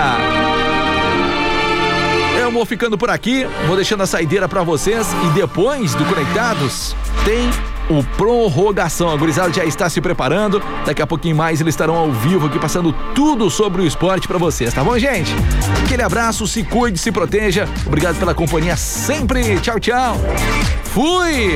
Eu 2.41 2.49
vou 2.49 2.65
ficando 2.65 2.97
por 2.97 3.09
aqui, 3.09 3.45
vou 3.67 3.75
deixando 3.75 4.03
a 4.03 4.07
saideira 4.07 4.47
pra 4.47 4.63
vocês 4.63 5.05
e 5.25 5.27
depois 5.31 5.93
do 5.95 6.05
Conectados 6.05 6.95
tem 7.25 7.51
o 7.89 8.03
Prorrogação. 8.03 9.09
A 9.09 9.15
gurizada 9.15 9.51
já 9.51 9.65
está 9.65 9.89
se 9.89 9.99
preparando. 9.99 10.61
Daqui 10.85 11.01
a 11.01 11.07
pouquinho 11.07 11.35
mais 11.35 11.59
eles 11.59 11.73
estarão 11.73 11.95
ao 11.95 12.11
vivo 12.11 12.47
aqui 12.47 12.59
passando 12.59 12.93
tudo 13.13 13.49
sobre 13.49 13.81
o 13.81 13.85
esporte 13.85 14.27
pra 14.27 14.37
vocês, 14.37 14.73
tá 14.73 14.83
bom, 14.83 14.97
gente? 14.97 15.33
Aquele 15.83 16.03
abraço, 16.03 16.47
se 16.47 16.63
cuide, 16.63 16.97
se 16.97 17.11
proteja. 17.11 17.67
Obrigado 17.85 18.17
pela 18.17 18.33
companhia 18.33 18.75
sempre. 18.77 19.59
Tchau, 19.59 19.79
tchau. 19.79 20.15
Fui! 20.85 21.55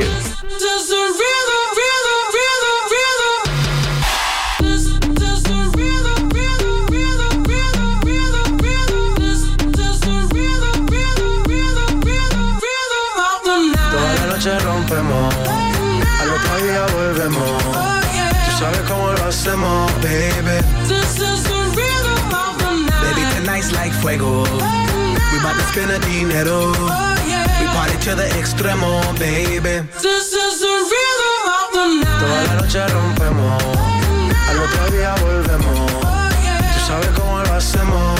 Lo 19.45 19.51
hacemos, 19.51 19.91
baby. 20.01 20.61
This 20.87 21.19
is 21.19 21.43
the 21.43 21.61
rhythm 21.75 22.33
of 22.33 22.57
the 22.59 22.71
night. 22.89 23.15
Baby, 23.15 23.23
tonight's 23.35 23.71
like 23.71 23.93
fuego. 23.93 24.43
We 25.31 25.39
bout 25.41 25.55
to 25.55 25.63
spend 25.71 25.89
the 25.89 25.99
dinero. 25.99 26.71
We 27.59 27.65
party 27.67 27.97
to 28.05 28.15
the 28.15 28.27
extremo, 28.39 29.01
baby. 29.19 29.85
This 30.01 30.33
is 30.33 30.59
the 30.59 30.75
rhythm 30.91 31.45
of 31.59 31.71
the 31.73 31.85
night. 32.03 32.19
Toda 32.19 32.43
la 32.47 32.61
noche 32.61 32.87
rompemos, 32.87 33.63
al 34.49 34.59
otro 34.59 34.91
día 34.91 35.15
volvemos. 35.21 35.91
Tú 36.73 36.79
sabes 36.87 37.09
cómo 37.09 37.41
lo 37.43 37.53
hacemos, 37.53 38.19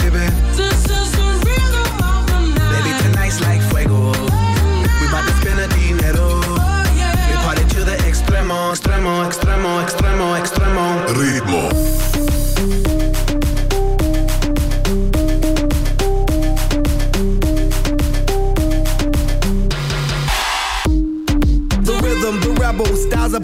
Extremo, 8.81 9.23
extremo, 9.25 9.40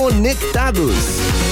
Conectados. 0.00 1.49